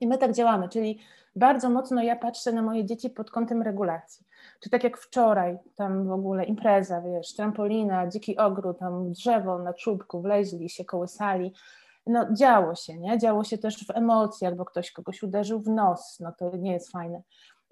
[0.00, 0.98] I my tak działamy, czyli
[1.36, 4.26] bardzo mocno ja patrzę na moje dzieci pod kątem regulacji.
[4.60, 9.74] Czy tak jak wczoraj, tam w ogóle impreza, wiesz, trampolina, dziki ogród, tam drzewo na
[9.74, 11.52] czubku, wleźli się, kołysali.
[12.06, 13.18] No działo się, nie?
[13.18, 16.90] Działo się też w emocjach, bo ktoś kogoś uderzył w nos, no to nie jest
[16.90, 17.22] fajne.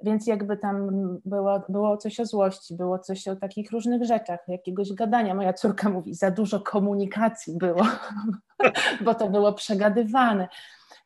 [0.03, 0.89] Więc jakby tam
[1.25, 5.35] było, było coś o złości, było coś o takich różnych rzeczach, jakiegoś gadania.
[5.35, 7.87] Moja córka mówi, za dużo komunikacji było,
[9.05, 10.49] bo to było przegadywane.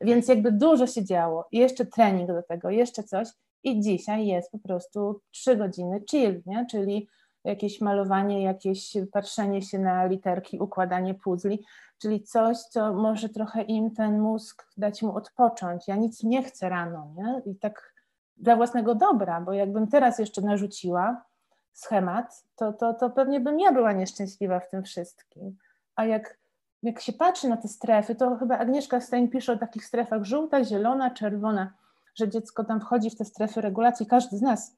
[0.01, 1.47] Więc jakby dużo się działo.
[1.51, 3.27] Jeszcze trening do tego, jeszcze coś.
[3.63, 6.65] I dzisiaj jest po prostu trzy godziny chill, nie?
[6.71, 7.07] czyli
[7.43, 11.65] jakieś malowanie, jakieś patrzenie się na literki, układanie puzli,
[11.97, 15.87] czyli coś, co może trochę im ten mózg dać mu odpocząć.
[15.87, 17.51] Ja nic nie chcę rano, nie?
[17.51, 17.93] I tak
[18.37, 21.25] dla własnego dobra, bo jakbym teraz jeszcze narzuciła
[21.73, 25.57] schemat, to, to, to pewnie bym ja była nieszczęśliwa w tym wszystkim.
[25.95, 26.37] A jak
[26.83, 30.63] jak się patrzy na te strefy, to chyba Agnieszka Stein pisze o takich strefach żółta,
[30.63, 31.73] zielona, czerwona,
[32.15, 34.75] że dziecko tam wchodzi w te strefy regulacji, każdy z nas.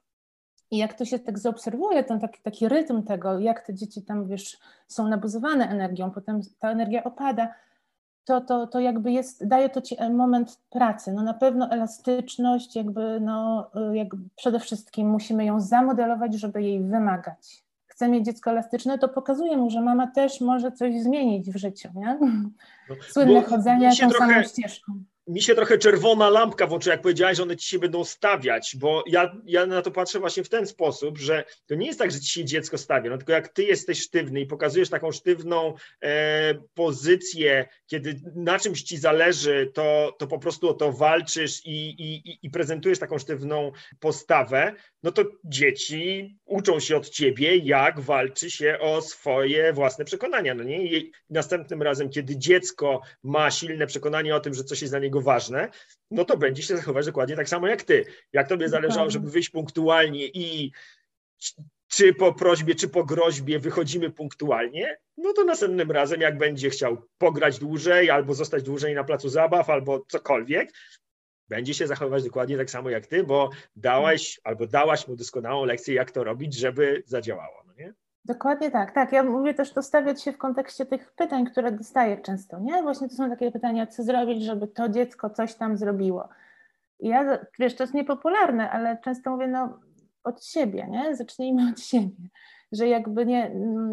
[0.70, 4.26] I jak to się tak zaobserwuje, ten taki, taki rytm tego, jak te dzieci tam,
[4.26, 7.54] wiesz, są nabuzowane energią, potem ta energia opada,
[8.24, 11.12] to, to, to jakby jest, daje to ci moment pracy.
[11.12, 17.65] No na pewno elastyczność, jakby, no, jakby przede wszystkim musimy ją zamodelować, żeby jej wymagać
[17.96, 21.88] chce mieć dziecko elastyczne, to pokazuje mu, że mama też może coś zmienić w życiu,
[21.94, 22.18] nie?
[22.20, 27.02] No, Słynne chodzenie tą trochę, samą ścieżką mi się trochę czerwona lampka w oczy, jak
[27.02, 30.48] powiedziałeś, że one ci się będą stawiać, bo ja, ja na to patrzę właśnie w
[30.48, 33.48] ten sposób, że to nie jest tak, że ci się dziecko stawia, no tylko jak
[33.48, 40.16] ty jesteś sztywny i pokazujesz taką sztywną e, pozycję, kiedy na czymś ci zależy, to,
[40.18, 45.24] to po prostu o to walczysz i, i, i prezentujesz taką sztywną postawę, no to
[45.44, 50.54] dzieci uczą się od ciebie, jak walczy się o swoje własne przekonania.
[50.54, 50.96] No nie?
[50.96, 55.15] I następnym razem, kiedy dziecko ma silne przekonanie o tym, że coś jest dla niego
[55.20, 55.68] ważne,
[56.10, 58.04] no to będzie się zachować dokładnie tak samo jak ty.
[58.32, 60.72] Jak tobie zależało, żeby wyjść punktualnie i
[61.88, 67.06] czy po prośbie, czy po groźbie wychodzimy punktualnie, no to następnym razem, jak będzie chciał
[67.18, 70.72] pograć dłużej, albo zostać dłużej na placu zabaw, albo cokolwiek,
[71.48, 75.94] będzie się zachowywać dokładnie tak samo jak ty, bo dałeś albo dałaś mu doskonałą lekcję,
[75.94, 77.65] jak to robić, żeby zadziałało.
[78.26, 78.34] No nie?
[78.34, 79.12] Dokładnie tak, tak.
[79.12, 82.82] Ja mówię też to stawiać się w kontekście tych pytań, które dostaję często, nie?
[82.82, 86.28] Właśnie to są takie pytania, co zrobić, żeby to dziecko coś tam zrobiło.
[87.00, 89.78] I ja, wiesz, to jest niepopularne, ale często mówię, no
[90.24, 91.16] od siebie, nie?
[91.16, 92.28] Zacznijmy od siebie.
[92.72, 93.50] Że jakby nie,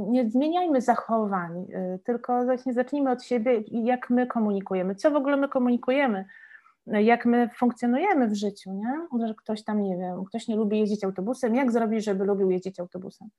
[0.07, 4.95] nie zmieniajmy zachowań, y, tylko właśnie zacznijmy od siebie jak my komunikujemy.
[4.95, 6.25] Co w ogóle my komunikujemy?
[6.87, 9.27] jak my funkcjonujemy w życiu, nie?
[9.27, 12.79] Że ktoś tam, nie wiem, ktoś nie lubi jeździć autobusem, jak zrobić, żeby lubił jeździć
[12.79, 13.29] autobusem?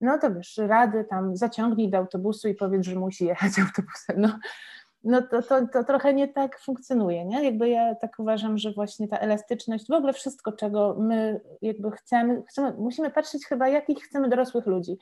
[0.00, 4.16] No to wiesz, rady tam zaciągnij do autobusu i powiedz, że musi jechać autobusem.
[4.20, 4.38] No,
[5.04, 7.44] no to, to, to trochę nie tak funkcjonuje, nie?
[7.44, 12.42] Jakby ja tak uważam, że właśnie ta elastyczność, w ogóle wszystko, czego my jakby chcemy,
[12.48, 14.98] chcemy musimy patrzeć chyba, jakich chcemy dorosłych ludzi.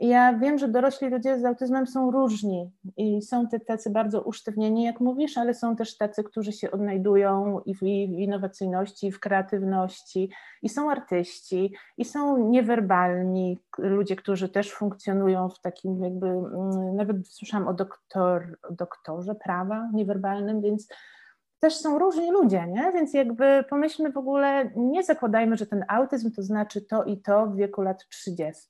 [0.00, 4.84] Ja wiem, że dorośli ludzie z autyzmem są różni i są te tacy bardzo usztywnieni,
[4.84, 9.12] jak mówisz, ale są też tacy, którzy się odnajdują i w, i w innowacyjności, i
[9.12, 10.30] w kreatywności,
[10.62, 17.28] i są artyści, i są niewerbalni ludzie, którzy też funkcjonują w takim jakby, mm, nawet
[17.28, 20.88] słyszałam o doktor, doktorze prawa niewerbalnym, więc
[21.60, 22.92] też są różni ludzie, nie?
[22.92, 27.46] Więc jakby pomyślmy w ogóle, nie zakładajmy, że ten autyzm to znaczy to i to
[27.46, 28.68] w wieku lat 30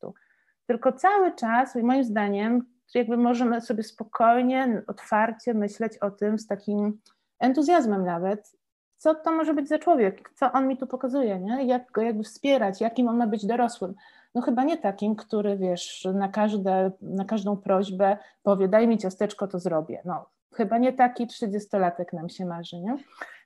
[0.67, 7.01] tylko cały czas, moim zdaniem, jakby możemy sobie spokojnie, otwarcie myśleć o tym z takim
[7.41, 8.53] entuzjazmem nawet,
[8.97, 11.65] co to może być za człowiek, co on mi tu pokazuje, nie?
[11.65, 13.95] jak go jakby wspierać, jakim on ma być dorosłym.
[14.35, 19.49] No chyba nie takim, który wiesz, na, każde, na każdą prośbę powie daj mi ciasteczko,
[19.49, 20.03] to zrobię.
[20.05, 22.97] No chyba nie taki trzydziestolatek nam się marzy, nie?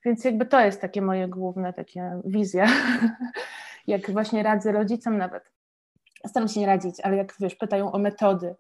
[0.05, 2.66] Więc jakby to jest takie moje główne takie wizja,
[3.87, 5.53] jak właśnie radzę rodzicom nawet
[6.27, 8.55] staram się nie radzić, ale jak wiesz, pytają o metody,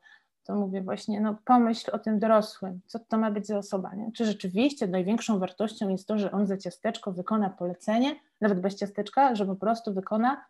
[0.44, 4.12] to mówię właśnie, no pomyśl o tym dorosłym, co to ma być za osoba, nie?
[4.12, 9.34] Czy rzeczywiście największą wartością jest to, że on za ciasteczko wykona polecenie, nawet bez ciasteczka,
[9.34, 10.44] że po prostu wykona,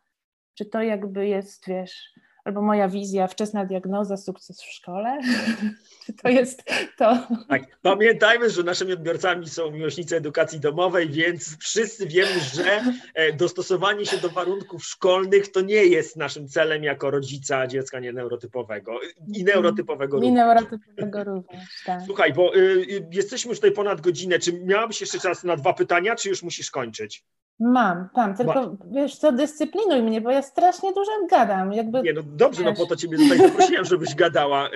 [0.55, 2.13] czy to jakby jest, wiesz,
[2.49, 5.19] albo moja wizja, wczesna diagnoza, sukces w szkole.
[6.07, 6.65] Czy to jest
[6.99, 7.27] to?
[7.49, 12.83] Tak, pamiętajmy, że naszymi odbiorcami są miłośnicy edukacji domowej, więc wszyscy wiemy, że
[13.15, 19.01] e, dostosowanie się do warunków szkolnych to nie jest naszym celem jako rodzica dziecka nieneurotypowego
[19.35, 20.31] i neurotypowego również.
[20.31, 22.01] I neurotypowego również, tak.
[22.07, 24.39] Słuchaj, bo y, y, jesteśmy już tutaj ponad godzinę.
[24.39, 27.25] Czy miałabyś jeszcze czas na dwa pytania, czy już musisz kończyć?
[27.61, 28.77] Mam, tam, tylko Ma.
[28.91, 31.73] wiesz co, dyscyplinuj mnie, bo ja strasznie dużo gadam.
[31.73, 32.79] Jakby, Nie, no dobrze, no wiesz.
[32.79, 34.69] no po to ciebie tutaj zaprosiłem, żebyś gadała.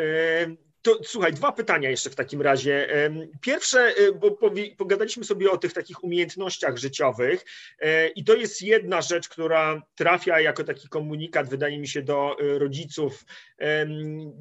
[0.83, 2.89] To słuchaj, dwa pytania jeszcze w takim razie.
[3.41, 4.37] Pierwsze, y, bo
[4.79, 7.45] pogadaliśmy sobie o tych takich umiejętnościach życiowych
[7.79, 12.37] e, i to jest jedna rzecz, która trafia jako taki komunikat, wydaje mi się, do
[12.41, 13.25] y, rodziców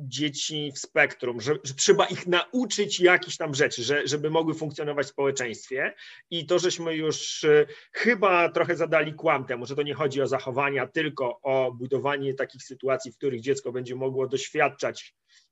[0.08, 5.08] dzieci w spektrum, że, że trzeba ich nauczyć jakichś tam rzeczy, że, żeby mogły funkcjonować
[5.08, 5.94] w społeczeństwie
[6.30, 7.46] i to, żeśmy już
[7.92, 12.64] chyba trochę zadali kłam temu, że to nie chodzi o zachowania, tylko o budowanie takich
[12.64, 15.51] sytuacji, w których dziecko będzie mogło doświadczać E,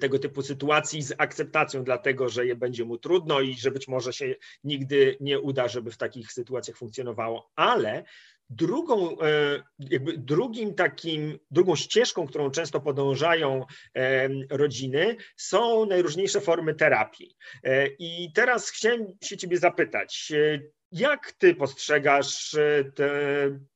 [0.00, 4.12] tego typu sytuacji z akceptacją, dlatego że je będzie mu trudno i że być może
[4.12, 8.04] się nigdy nie uda, żeby w takich sytuacjach funkcjonowało, ale
[8.50, 13.64] drugą, e, jakby drugim takim, drugą ścieżką, którą często podążają
[13.96, 17.36] e, rodziny, są najróżniejsze formy terapii.
[17.98, 20.32] I teraz chciałem się ciebie zapytać,
[20.92, 23.10] jak ty postrzegasz e, tę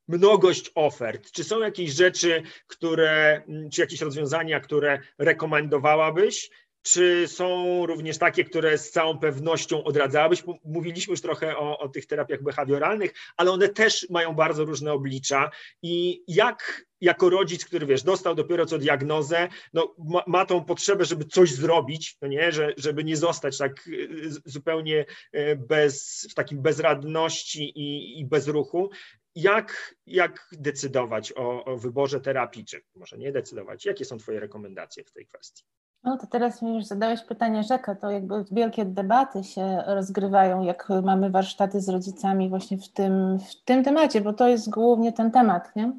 [0.09, 1.31] mnogość ofert?
[1.31, 3.43] Czy są jakieś rzeczy, które,
[3.73, 6.51] czy jakieś rozwiązania, które rekomendowałabyś?
[6.83, 10.45] Czy są również takie, które z całą pewnością odradzałabyś?
[10.65, 15.51] Mówiliśmy już trochę o, o, tych terapiach behawioralnych, ale one też mają bardzo różne oblicza.
[15.83, 21.05] I jak jako rodzic, który wiesz, dostał dopiero co diagnozę, no, ma, ma tą potrzebę,
[21.05, 22.53] żeby coś zrobić, no nie?
[22.53, 25.05] Że, żeby nie zostać tak y, zupełnie
[25.35, 28.91] y, bez, w takim bezradności i, i bez ruchu.
[29.37, 33.87] Jak, jak decydować o, o wyborze terapii, czy może nie decydować?
[33.87, 35.65] Jakie są Twoje rekomendacje w tej kwestii?
[36.05, 41.31] No to teraz już zadałeś pytanie rzekę, to jakby wielkie debaty się rozgrywają, jak mamy
[41.31, 45.77] warsztaty z rodzicami właśnie w tym, w tym temacie, bo to jest głównie ten temat,
[45.77, 45.93] nie?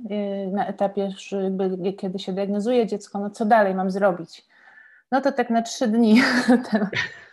[0.51, 1.11] Na etapie,
[1.43, 4.45] jakby, kiedy się diagnozuje dziecko, no co dalej mam zrobić?
[5.11, 6.21] No to tak na trzy dni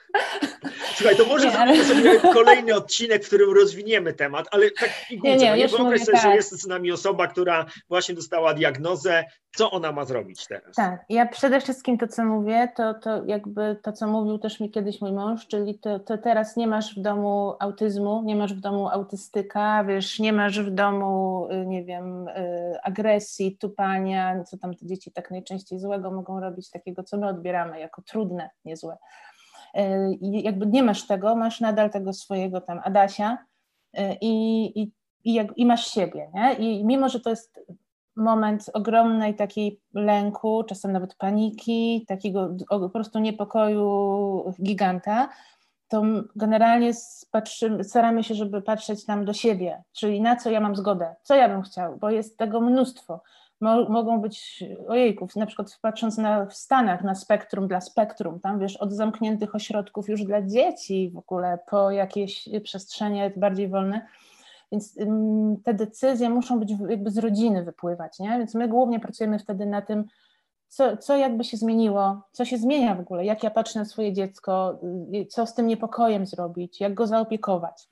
[0.95, 1.85] Słuchaj, to może nie, ale...
[1.85, 6.19] sobie kolejny odcinek, w którym rozwiniemy temat, ale tak figurze, nie, nie, nie wyobraź sobie,
[6.19, 6.23] tak.
[6.23, 9.25] że jest z nami osoba, która właśnie dostała diagnozę,
[9.57, 10.77] co ona ma zrobić teraz?
[10.77, 14.71] Tak, ja przede wszystkim to, co mówię, to, to jakby to, co mówił też mi
[14.71, 18.61] kiedyś mój mąż, czyli to, to teraz nie masz w domu autyzmu, nie masz w
[18.61, 22.33] domu autystyka, wiesz, nie masz w domu, y, nie wiem, y,
[22.83, 27.81] agresji, tupania, co tam te dzieci tak najczęściej złego mogą robić, takiego, co my odbieramy
[27.81, 28.97] jako trudne, niezłe.
[30.21, 33.39] I jakby nie masz tego, masz nadal tego swojego tam Adasia
[33.99, 34.93] y, i, i,
[35.25, 36.55] i, jak, i masz siebie, nie?
[36.55, 37.61] I mimo, że to jest
[38.17, 45.29] moment ogromnej takiej lęku, czasem nawet paniki, takiego po prostu niepokoju giganta,
[45.89, 46.03] to
[46.37, 46.93] generalnie
[47.83, 51.49] staramy się, żeby patrzeć tam do siebie, czyli na co ja mam zgodę, co ja
[51.49, 53.21] bym chciał, bo jest tego mnóstwo
[53.65, 58.59] mo, mogą być, ojejków, na przykład patrząc na, w Stanach na spektrum dla spektrum, tam
[58.59, 64.07] wiesz, od zamkniętych ośrodków już dla dzieci w ogóle po jakieś przestrzenie bardziej wolne,
[64.73, 64.99] więc
[65.65, 68.39] te decyzje muszą być jakby z rodziny wypływać, nie?
[68.39, 70.05] Więc my głównie pracujemy wtedy na tym,
[70.69, 74.13] co, co jakby się zmieniło, co się zmienia w ogóle, jak ja patrzę na swoje
[74.13, 74.79] dziecko,
[75.15, 77.89] y, co z tym niepokojem zrobić, jak go zaopiekować.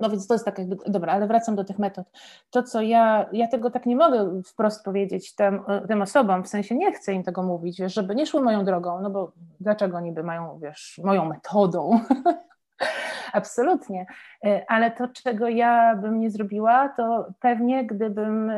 [0.00, 2.06] No więc to jest tak jakby, dobra, ale wracam do tych metod.
[2.50, 6.74] To, co ja, ja tego tak nie mogę wprost powiedzieć tym, tym osobom, w sensie
[6.74, 10.22] nie chcę im tego mówić, wiesz, żeby nie szły moją drogą, no bo dlaczego niby
[10.22, 12.00] mają, wiesz, moją metodą?
[13.32, 14.06] Absolutnie.
[14.44, 18.52] E, ale to, czego ja bym nie zrobiła, to pewnie gdybym,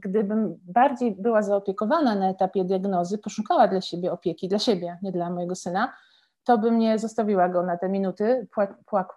[0.00, 5.30] gdybym bardziej była zaopiekowana na etapie diagnozy, poszukała dla siebie opieki, dla siebie, nie dla
[5.30, 5.92] mojego syna,
[6.44, 8.46] to bym nie zostawiła go na te minuty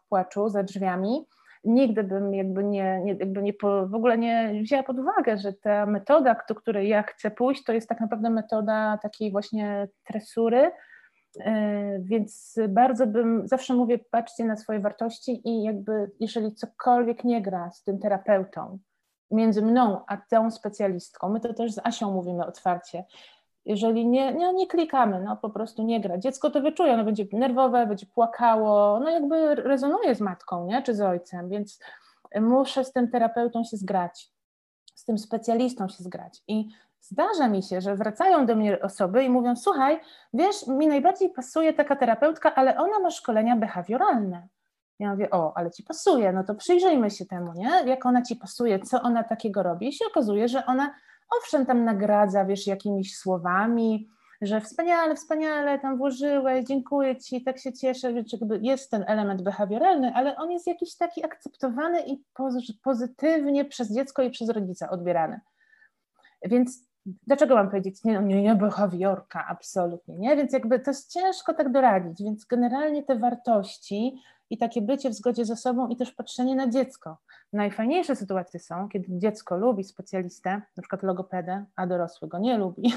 [0.09, 1.25] płaczu za drzwiami.
[1.63, 5.53] Nigdy bym jakby nie, nie, jakby nie po, w ogóle nie wzięła pod uwagę, że
[5.53, 10.71] ta metoda, do której ja chcę pójść, to jest tak naprawdę metoda takiej właśnie tresury,
[11.39, 17.41] e, więc bardzo bym, zawsze mówię, patrzcie na swoje wartości i jakby, jeżeli cokolwiek nie
[17.41, 18.79] gra z tym terapeutą,
[19.31, 23.03] między mną a tą specjalistką, my to też z Asią mówimy otwarcie,
[23.65, 26.17] jeżeli nie, nie, nie klikamy, no po prostu nie gra.
[26.17, 30.81] Dziecko to wyczuje, ono będzie nerwowe, będzie płakało, no jakby rezonuje z matką, nie?
[30.81, 31.79] czy z ojcem, więc
[32.41, 34.31] muszę z tym terapeutą się zgrać,
[34.95, 36.43] z tym specjalistą się zgrać.
[36.47, 36.69] I
[37.01, 39.99] zdarza mi się, że wracają do mnie osoby i mówią, słuchaj,
[40.33, 44.47] wiesz, mi najbardziej pasuje taka terapeutka, ale ona ma szkolenia behawioralne.
[44.99, 47.69] Ja mówię, o, ale ci pasuje, no to przyjrzyjmy się temu, nie?
[47.85, 49.87] Jak ona ci pasuje, co ona takiego robi.
[49.87, 50.93] I się okazuje, że ona
[51.37, 54.09] owszem, tam nagradza, wiesz, jakimiś słowami,
[54.41, 58.23] że wspaniale, wspaniale tam włożyłeś, dziękuję Ci, tak się cieszę, że
[58.61, 62.23] jest ten element behawioralny, ale on jest jakiś taki akceptowany i
[62.83, 65.39] pozytywnie przez dziecko i przez rodzica odbierany.
[66.41, 66.87] Więc
[67.27, 70.35] dlaczego mam powiedzieć, nie, no, nie, nie behawiorka, absolutnie, nie?
[70.35, 75.13] Więc jakby to jest ciężko tak doradzić, więc generalnie te wartości i takie bycie w
[75.13, 77.17] zgodzie ze sobą i też patrzenie na dziecko.
[77.53, 82.93] Najfajniejsze sytuacje są, kiedy dziecko lubi specjalistę, na przykład logopedę, a dorosły go nie lubi.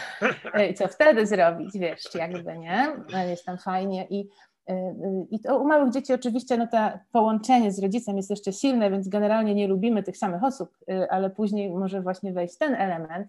[0.70, 2.92] I co wtedy zrobić, wiesz, jakby, nie?
[3.28, 4.28] Jest tam fajnie i
[4.70, 6.78] y, y, i to u małych dzieci oczywiście no to
[7.12, 11.30] połączenie z rodzicem jest jeszcze silne, więc generalnie nie lubimy tych samych osób, y, ale
[11.30, 13.28] później może właśnie wejść ten element,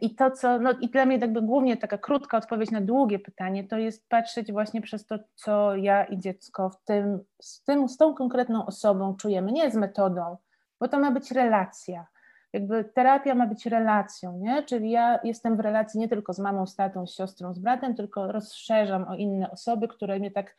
[0.00, 3.64] i to, co, no i dla mnie jakby głównie taka krótka odpowiedź na długie pytanie,
[3.64, 7.96] to jest patrzeć właśnie przez to, co ja i dziecko w tym, z, tym, z
[7.96, 10.36] tą konkretną osobą czujemy, nie z metodą,
[10.80, 12.06] bo to ma być relacja.
[12.52, 14.62] Jakby terapia ma być relacją, nie?
[14.62, 17.94] Czyli ja jestem w relacji nie tylko z mamą, z tatą, z siostrą, z bratem,
[17.94, 20.56] tylko rozszerzam o inne osoby, które mnie tak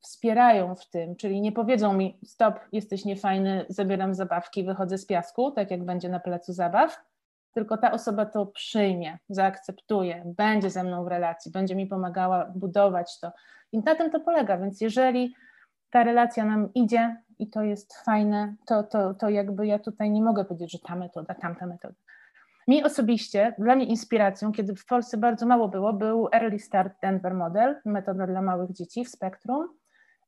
[0.00, 5.50] wspierają w tym, czyli nie powiedzą mi stop, jesteś niefajny, zabieram zabawki, wychodzę z piasku,
[5.50, 7.07] tak jak będzie na placu zabaw,
[7.52, 13.20] tylko ta osoba to przyjmie, zaakceptuje, będzie ze mną w relacji, będzie mi pomagała budować
[13.20, 13.32] to.
[13.72, 15.34] I na tym to polega, więc jeżeli
[15.90, 20.22] ta relacja nam idzie i to jest fajne, to, to, to jakby ja tutaj nie
[20.22, 21.94] mogę powiedzieć, że ta metoda, tamta metoda.
[22.68, 27.34] Mi osobiście, dla mnie inspiracją, kiedy w Polsce bardzo mało było, był Early Start Denver
[27.34, 29.68] Model, metoda dla małych dzieci w spektrum.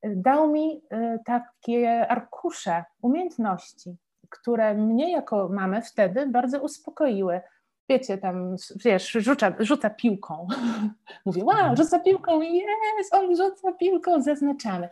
[0.02, 3.96] Dał mi y, takie arkusze umiejętności,
[4.30, 7.40] które mnie jako mamę wtedy bardzo uspokoiły.
[7.88, 10.46] Wiecie, tam, wiesz, rzuca, rzuca piłką.
[11.26, 14.88] Mówię, wow, rzuca piłką, jest, on rzuca piłką, zaznaczamy.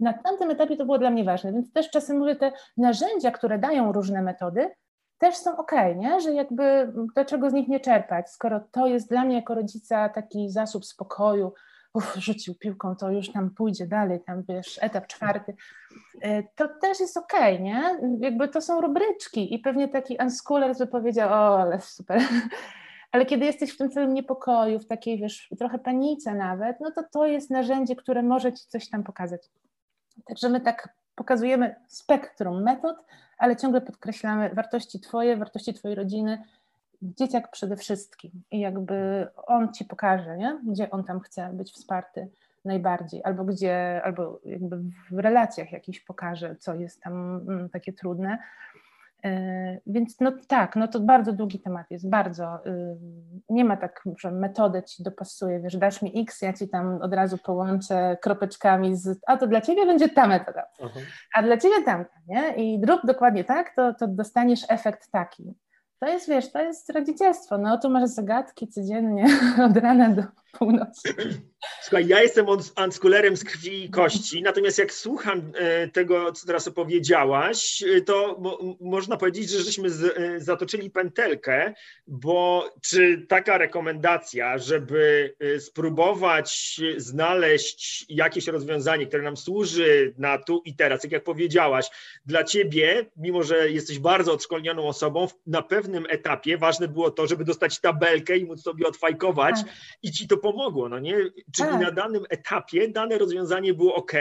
[0.00, 3.58] Na tamtym etapie to było dla mnie ważne, więc też czasem mówię, te narzędzia, które
[3.58, 4.70] dają różne metody,
[5.18, 6.20] też są ok, nie?
[6.20, 10.50] że jakby dlaczego z nich nie czerpać, skoro to jest dla mnie jako rodzica taki
[10.50, 11.52] zasób spokoju,
[12.16, 15.56] rzucił piłką, to już tam pójdzie dalej, tam wiesz, etap czwarty,
[16.20, 17.98] e, to też jest okej, okay, nie?
[18.20, 22.22] Jakby to są rubryczki i pewnie taki unschooler by powiedział, o, ale super.
[23.12, 27.02] Ale kiedy jesteś w tym całym niepokoju, w takiej, wiesz, trochę panice nawet, no to
[27.12, 29.42] to jest narzędzie, które może ci coś tam pokazać.
[30.24, 32.96] Także my tak pokazujemy spektrum metod,
[33.38, 36.42] ale ciągle podkreślamy wartości Twoje, wartości Twojej rodziny,
[37.02, 40.60] dzieciak przede wszystkim i jakby on ci pokaże, nie?
[40.66, 42.28] gdzie on tam chce być wsparty
[42.64, 44.76] najbardziej, albo gdzie, albo jakby
[45.10, 48.38] w relacjach jakiś pokaże, co jest tam mm, takie trudne.
[49.24, 52.66] E, więc no tak, no to bardzo długi temat jest, bardzo.
[52.66, 52.96] Y,
[53.48, 57.14] nie ma tak, że metodę ci dopasuje, wiesz, dasz mi X, ja ci tam od
[57.14, 61.00] razu połączę kropeczkami z, a to dla ciebie będzie ta metoda, uh-huh.
[61.34, 62.54] a dla ciebie tamta, nie?
[62.56, 65.54] I rób dokładnie tak, to, to dostaniesz efekt taki.
[66.00, 67.58] To jest, wiesz, to jest rodzicielstwo.
[67.58, 69.26] No tu masz zagadki codziennie
[69.66, 70.22] od rana do
[70.52, 71.14] północy.
[71.82, 72.46] Słuchaj, ja jestem
[72.84, 78.36] unschoolerem z krwi i kości, natomiast jak słucham e, tego, co teraz opowiedziałaś, e, to
[78.40, 81.74] mo można powiedzieć, że żeśmy e, zatoczyli pętelkę,
[82.06, 90.76] bo czy taka rekomendacja, żeby spróbować znaleźć jakieś rozwiązanie, które nam służy na tu i
[90.76, 91.86] teraz, tak jak powiedziałaś,
[92.26, 97.44] dla ciebie, mimo że jesteś bardzo odszkolnioną osobą, na pewnym etapie ważne było to, żeby
[97.44, 99.72] dostać tabelkę i móc sobie odfajkować tak.
[100.02, 101.16] i ci to pomogło, no nie?
[101.54, 101.80] Czyli tak.
[101.80, 104.12] na danym etapie dane rozwiązanie było ok.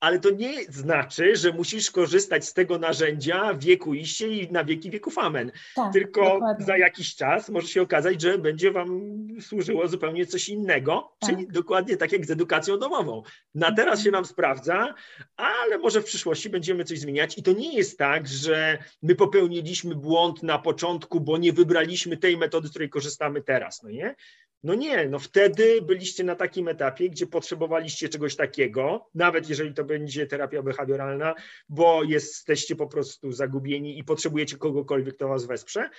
[0.00, 4.90] ale to nie znaczy, że musisz korzystać z tego narzędzia wieku iście i na wieki
[4.90, 5.52] wieków amen.
[5.74, 6.66] Tak, Tylko dokładnie.
[6.66, 9.00] za jakiś czas może się okazać, że będzie wam
[9.40, 11.30] służyło zupełnie coś innego, tak.
[11.30, 13.22] czyli dokładnie tak jak z edukacją domową.
[13.54, 14.04] Na teraz mhm.
[14.04, 14.94] się nam sprawdza,
[15.36, 19.94] ale może w przyszłości będziemy coś zmieniać i to nie jest tak, że my popełniliśmy
[19.94, 24.14] błąd na początku, bo nie wybraliśmy tej metody, z której korzystamy teraz, no nie?
[24.62, 29.84] No nie, no wtedy byliście na takim etapie, gdzie potrzebowaliście czegoś takiego, nawet jeżeli to
[29.84, 31.34] będzie terapia behawioralna,
[31.68, 35.90] bo jesteście po prostu zagubieni i potrzebujecie kogokolwiek, kto was wesprze.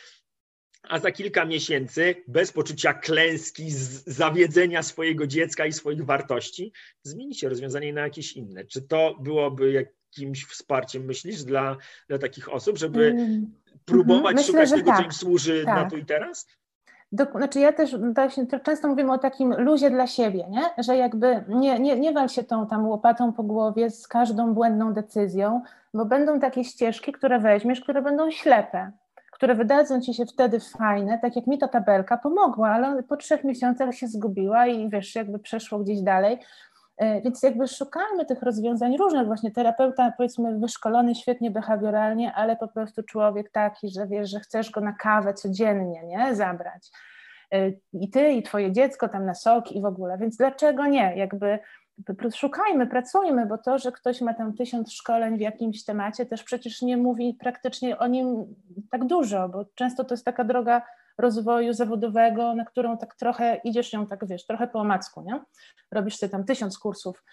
[0.83, 3.71] A za kilka miesięcy, bez poczucia klęski,
[4.05, 6.73] zawiedzenia swojego dziecka i swoich wartości,
[7.03, 8.65] zmienicie rozwiązanie na jakieś inne.
[8.65, 11.77] Czy to byłoby jakimś wsparciem, myślisz, dla,
[12.07, 13.53] dla takich osób, żeby mm.
[13.85, 14.97] próbować Myślę, szukać tego, tak.
[14.97, 15.83] co im służy tak.
[15.83, 16.47] na tu i teraz?
[17.11, 20.83] Do, znaczy ja też właśnie często mówimy o takim luzie dla siebie, nie?
[20.83, 24.93] że jakby nie, nie, nie wal się tą tam łopatą po głowie z każdą błędną
[24.93, 25.61] decyzją,
[25.93, 28.91] bo będą takie ścieżki, które weźmiesz, które będą ślepe,
[29.31, 33.43] które wydadzą ci się wtedy fajne, tak jak mi ta tabelka pomogła, ale po trzech
[33.43, 36.39] miesiącach się zgubiła i wiesz, jakby przeszło gdzieś dalej,
[37.23, 43.03] więc jakby szukajmy tych rozwiązań różnych, właśnie terapeuta powiedzmy wyszkolony świetnie behawioralnie, ale po prostu
[43.03, 46.89] człowiek taki, że wiesz, że chcesz go na kawę codziennie, nie, zabrać.
[47.53, 51.13] E, I ty, i twoje dziecko tam na sok i w ogóle, więc dlaczego nie?
[51.15, 51.59] Jakby
[52.33, 56.81] szukajmy, pracujmy, bo to, że ktoś ma tam tysiąc szkoleń w jakimś temacie, też przecież
[56.81, 58.55] nie mówi praktycznie o nim
[58.91, 60.81] tak dużo, bo często to jest taka droga
[61.21, 65.39] rozwoju zawodowego, na którą tak trochę idziesz ją tak, wiesz, trochę po omacku, nie?
[65.91, 67.23] Robisz sobie tam tysiąc kursów.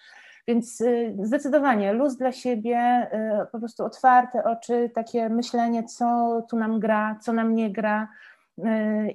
[0.47, 3.07] Więc y, zdecydowanie luz dla siebie,
[3.43, 8.07] y, po prostu otwarte oczy, takie myślenie, co tu nam gra, co nam nie gra.
[8.57, 8.63] Y,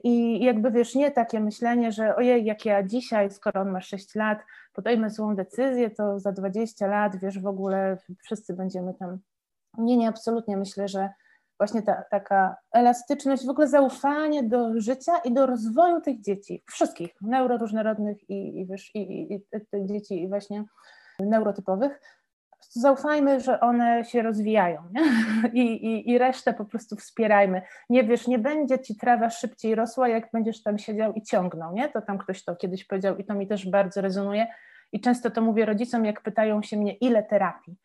[0.05, 4.15] I jakby wiesz, nie takie myślenie, że ojej, jak ja dzisiaj, skoro on ma 6
[4.15, 4.39] lat,
[4.73, 9.19] podejmę złą decyzję, to za 20 lat, wiesz, w ogóle wszyscy będziemy tam.
[9.79, 11.11] Nie, nie, absolutnie myślę, że
[11.59, 17.15] właśnie ta, taka elastyczność, w ogóle zaufanie do życia i do rozwoju tych dzieci, wszystkich,
[17.23, 20.65] neuroróżnorodnych i, i, wiesz, i, i, i tych dzieci właśnie
[21.21, 22.01] neurotypowych.
[22.71, 25.03] Zaufajmy, że one się rozwijają nie?
[25.63, 27.63] I, i, i resztę po prostu wspierajmy.
[27.91, 31.89] Nie wiesz, nie będzie ci trawa szybciej rosła, jak będziesz tam siedział i ciągnął, nie?
[31.89, 34.47] To tam ktoś to kiedyś powiedział i to mi też bardzo rezonuje.
[34.93, 37.77] I często to mówię rodzicom, jak pytają się mnie, ile terapii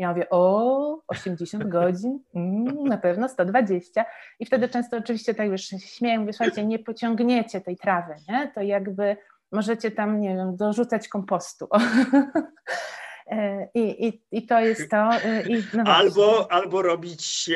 [0.00, 4.04] ja mówię, o, 80 godzin, mm, na pewno 120.
[4.38, 8.52] I wtedy często oczywiście tak już śmieję, mówię, słuchajcie, nie pociągniecie tej trawy, nie?
[8.54, 9.16] To jakby
[9.52, 11.68] możecie tam, nie wiem, dorzucać kompostu.
[13.30, 15.10] E, I, i, I to jest to.
[15.24, 17.50] E, I no albo, albo robić,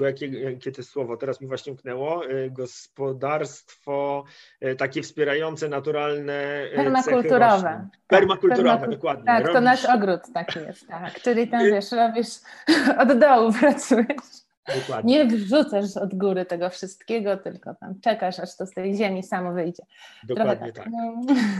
[0.00, 4.24] e, jakie, jakie to słowo teraz mi właśnie umknęło, gospodarstwo
[4.78, 6.66] takie wspierające naturalne.
[6.74, 7.88] Permakulturowe.
[8.06, 9.24] Permakulturowe, tak, dokładnie.
[9.24, 9.54] Tak, robić...
[9.54, 11.20] to nasz ogród taki jest, tak.
[11.20, 12.28] Czyli tam wiesz, robisz
[13.02, 14.45] od dołu pracujesz.
[14.74, 15.14] Dokładnie.
[15.14, 19.52] Nie wrzucasz od góry tego wszystkiego, tylko tam czekasz, aż to z tej ziemi samo
[19.52, 19.82] wyjdzie.
[20.24, 20.84] Dokładnie tak.
[20.84, 20.92] tak.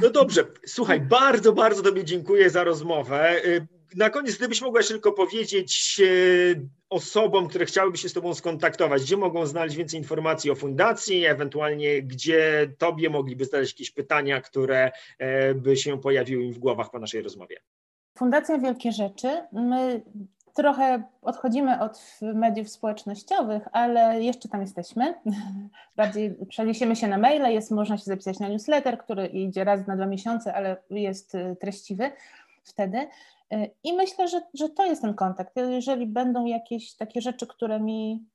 [0.02, 0.10] No.
[0.10, 3.44] dobrze, słuchaj, bardzo, bardzo Tobie dziękuję za rozmowę.
[3.44, 3.66] Y,
[3.96, 9.02] na koniec, gdybyś mogła jeszcze tylko powiedzieć y, osobom, które chciałyby się z Tobą skontaktować,
[9.02, 14.90] gdzie mogą znaleźć więcej informacji o fundacji, ewentualnie gdzie Tobie mogliby zadać jakieś pytania, które
[15.18, 17.56] e, by się pojawiły im w głowach po naszej rozmowie.
[18.18, 19.28] Fundacja Wielkie Rzeczy.
[19.52, 20.02] My
[20.56, 25.14] trochę odchodzimy od mediów społecznościowych, ale jeszcze tam jesteśmy.
[25.96, 29.96] Bardziej przeniesiemy się na maile, jest można się zapisać na newsletter, który idzie raz na
[29.96, 32.10] dwa miesiące, ale jest y, treściwy
[32.64, 32.98] wtedy.
[33.52, 35.56] Y, I myślę, że, że to jest ten kontakt.
[35.56, 38.26] Jeżeli będą jakieś takie rzeczy, które mi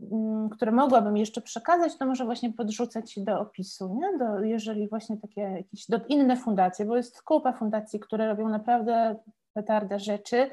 [0.00, 4.18] mm, które mogłabym jeszcze przekazać, to może właśnie podrzucać do opisu, nie?
[4.18, 9.16] Do, jeżeli właśnie takie jakieś do, inne fundacje, bo jest kupa fundacji, które robią naprawdę
[9.52, 10.50] petarde rzeczy,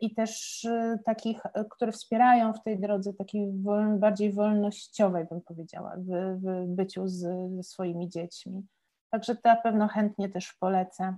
[0.00, 3.52] i też y, takich, y, które wspierają w tej drodze takiej
[3.98, 7.20] bardziej wolnościowej, bym powiedziała, w, w byciu z,
[7.56, 8.66] ze swoimi dziećmi.
[9.10, 11.16] Także to na pewno chętnie też polecę.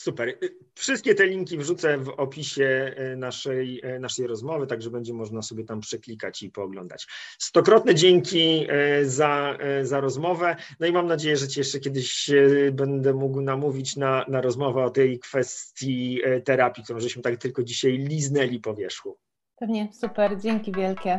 [0.00, 0.28] Super.
[0.28, 5.42] Y, wszystkie te linki wrzucę w opisie y, naszej, y, naszej rozmowy, także będzie można
[5.42, 7.06] sobie tam przeklikać i pooglądać.
[7.38, 8.66] Stokrotne dzięki
[9.02, 10.56] za, za rozmowę.
[10.80, 12.30] No i mam nadzieję, że Cię jeszcze kiedyś
[12.72, 17.92] będę mógł namówić na, na rozmowę o tej kwestii terapii, którą żeśmy tak tylko dzisiaj
[17.92, 19.18] liznęli po wierzchu.
[19.56, 20.40] Pewnie, super.
[20.40, 21.18] Dzięki wielkie.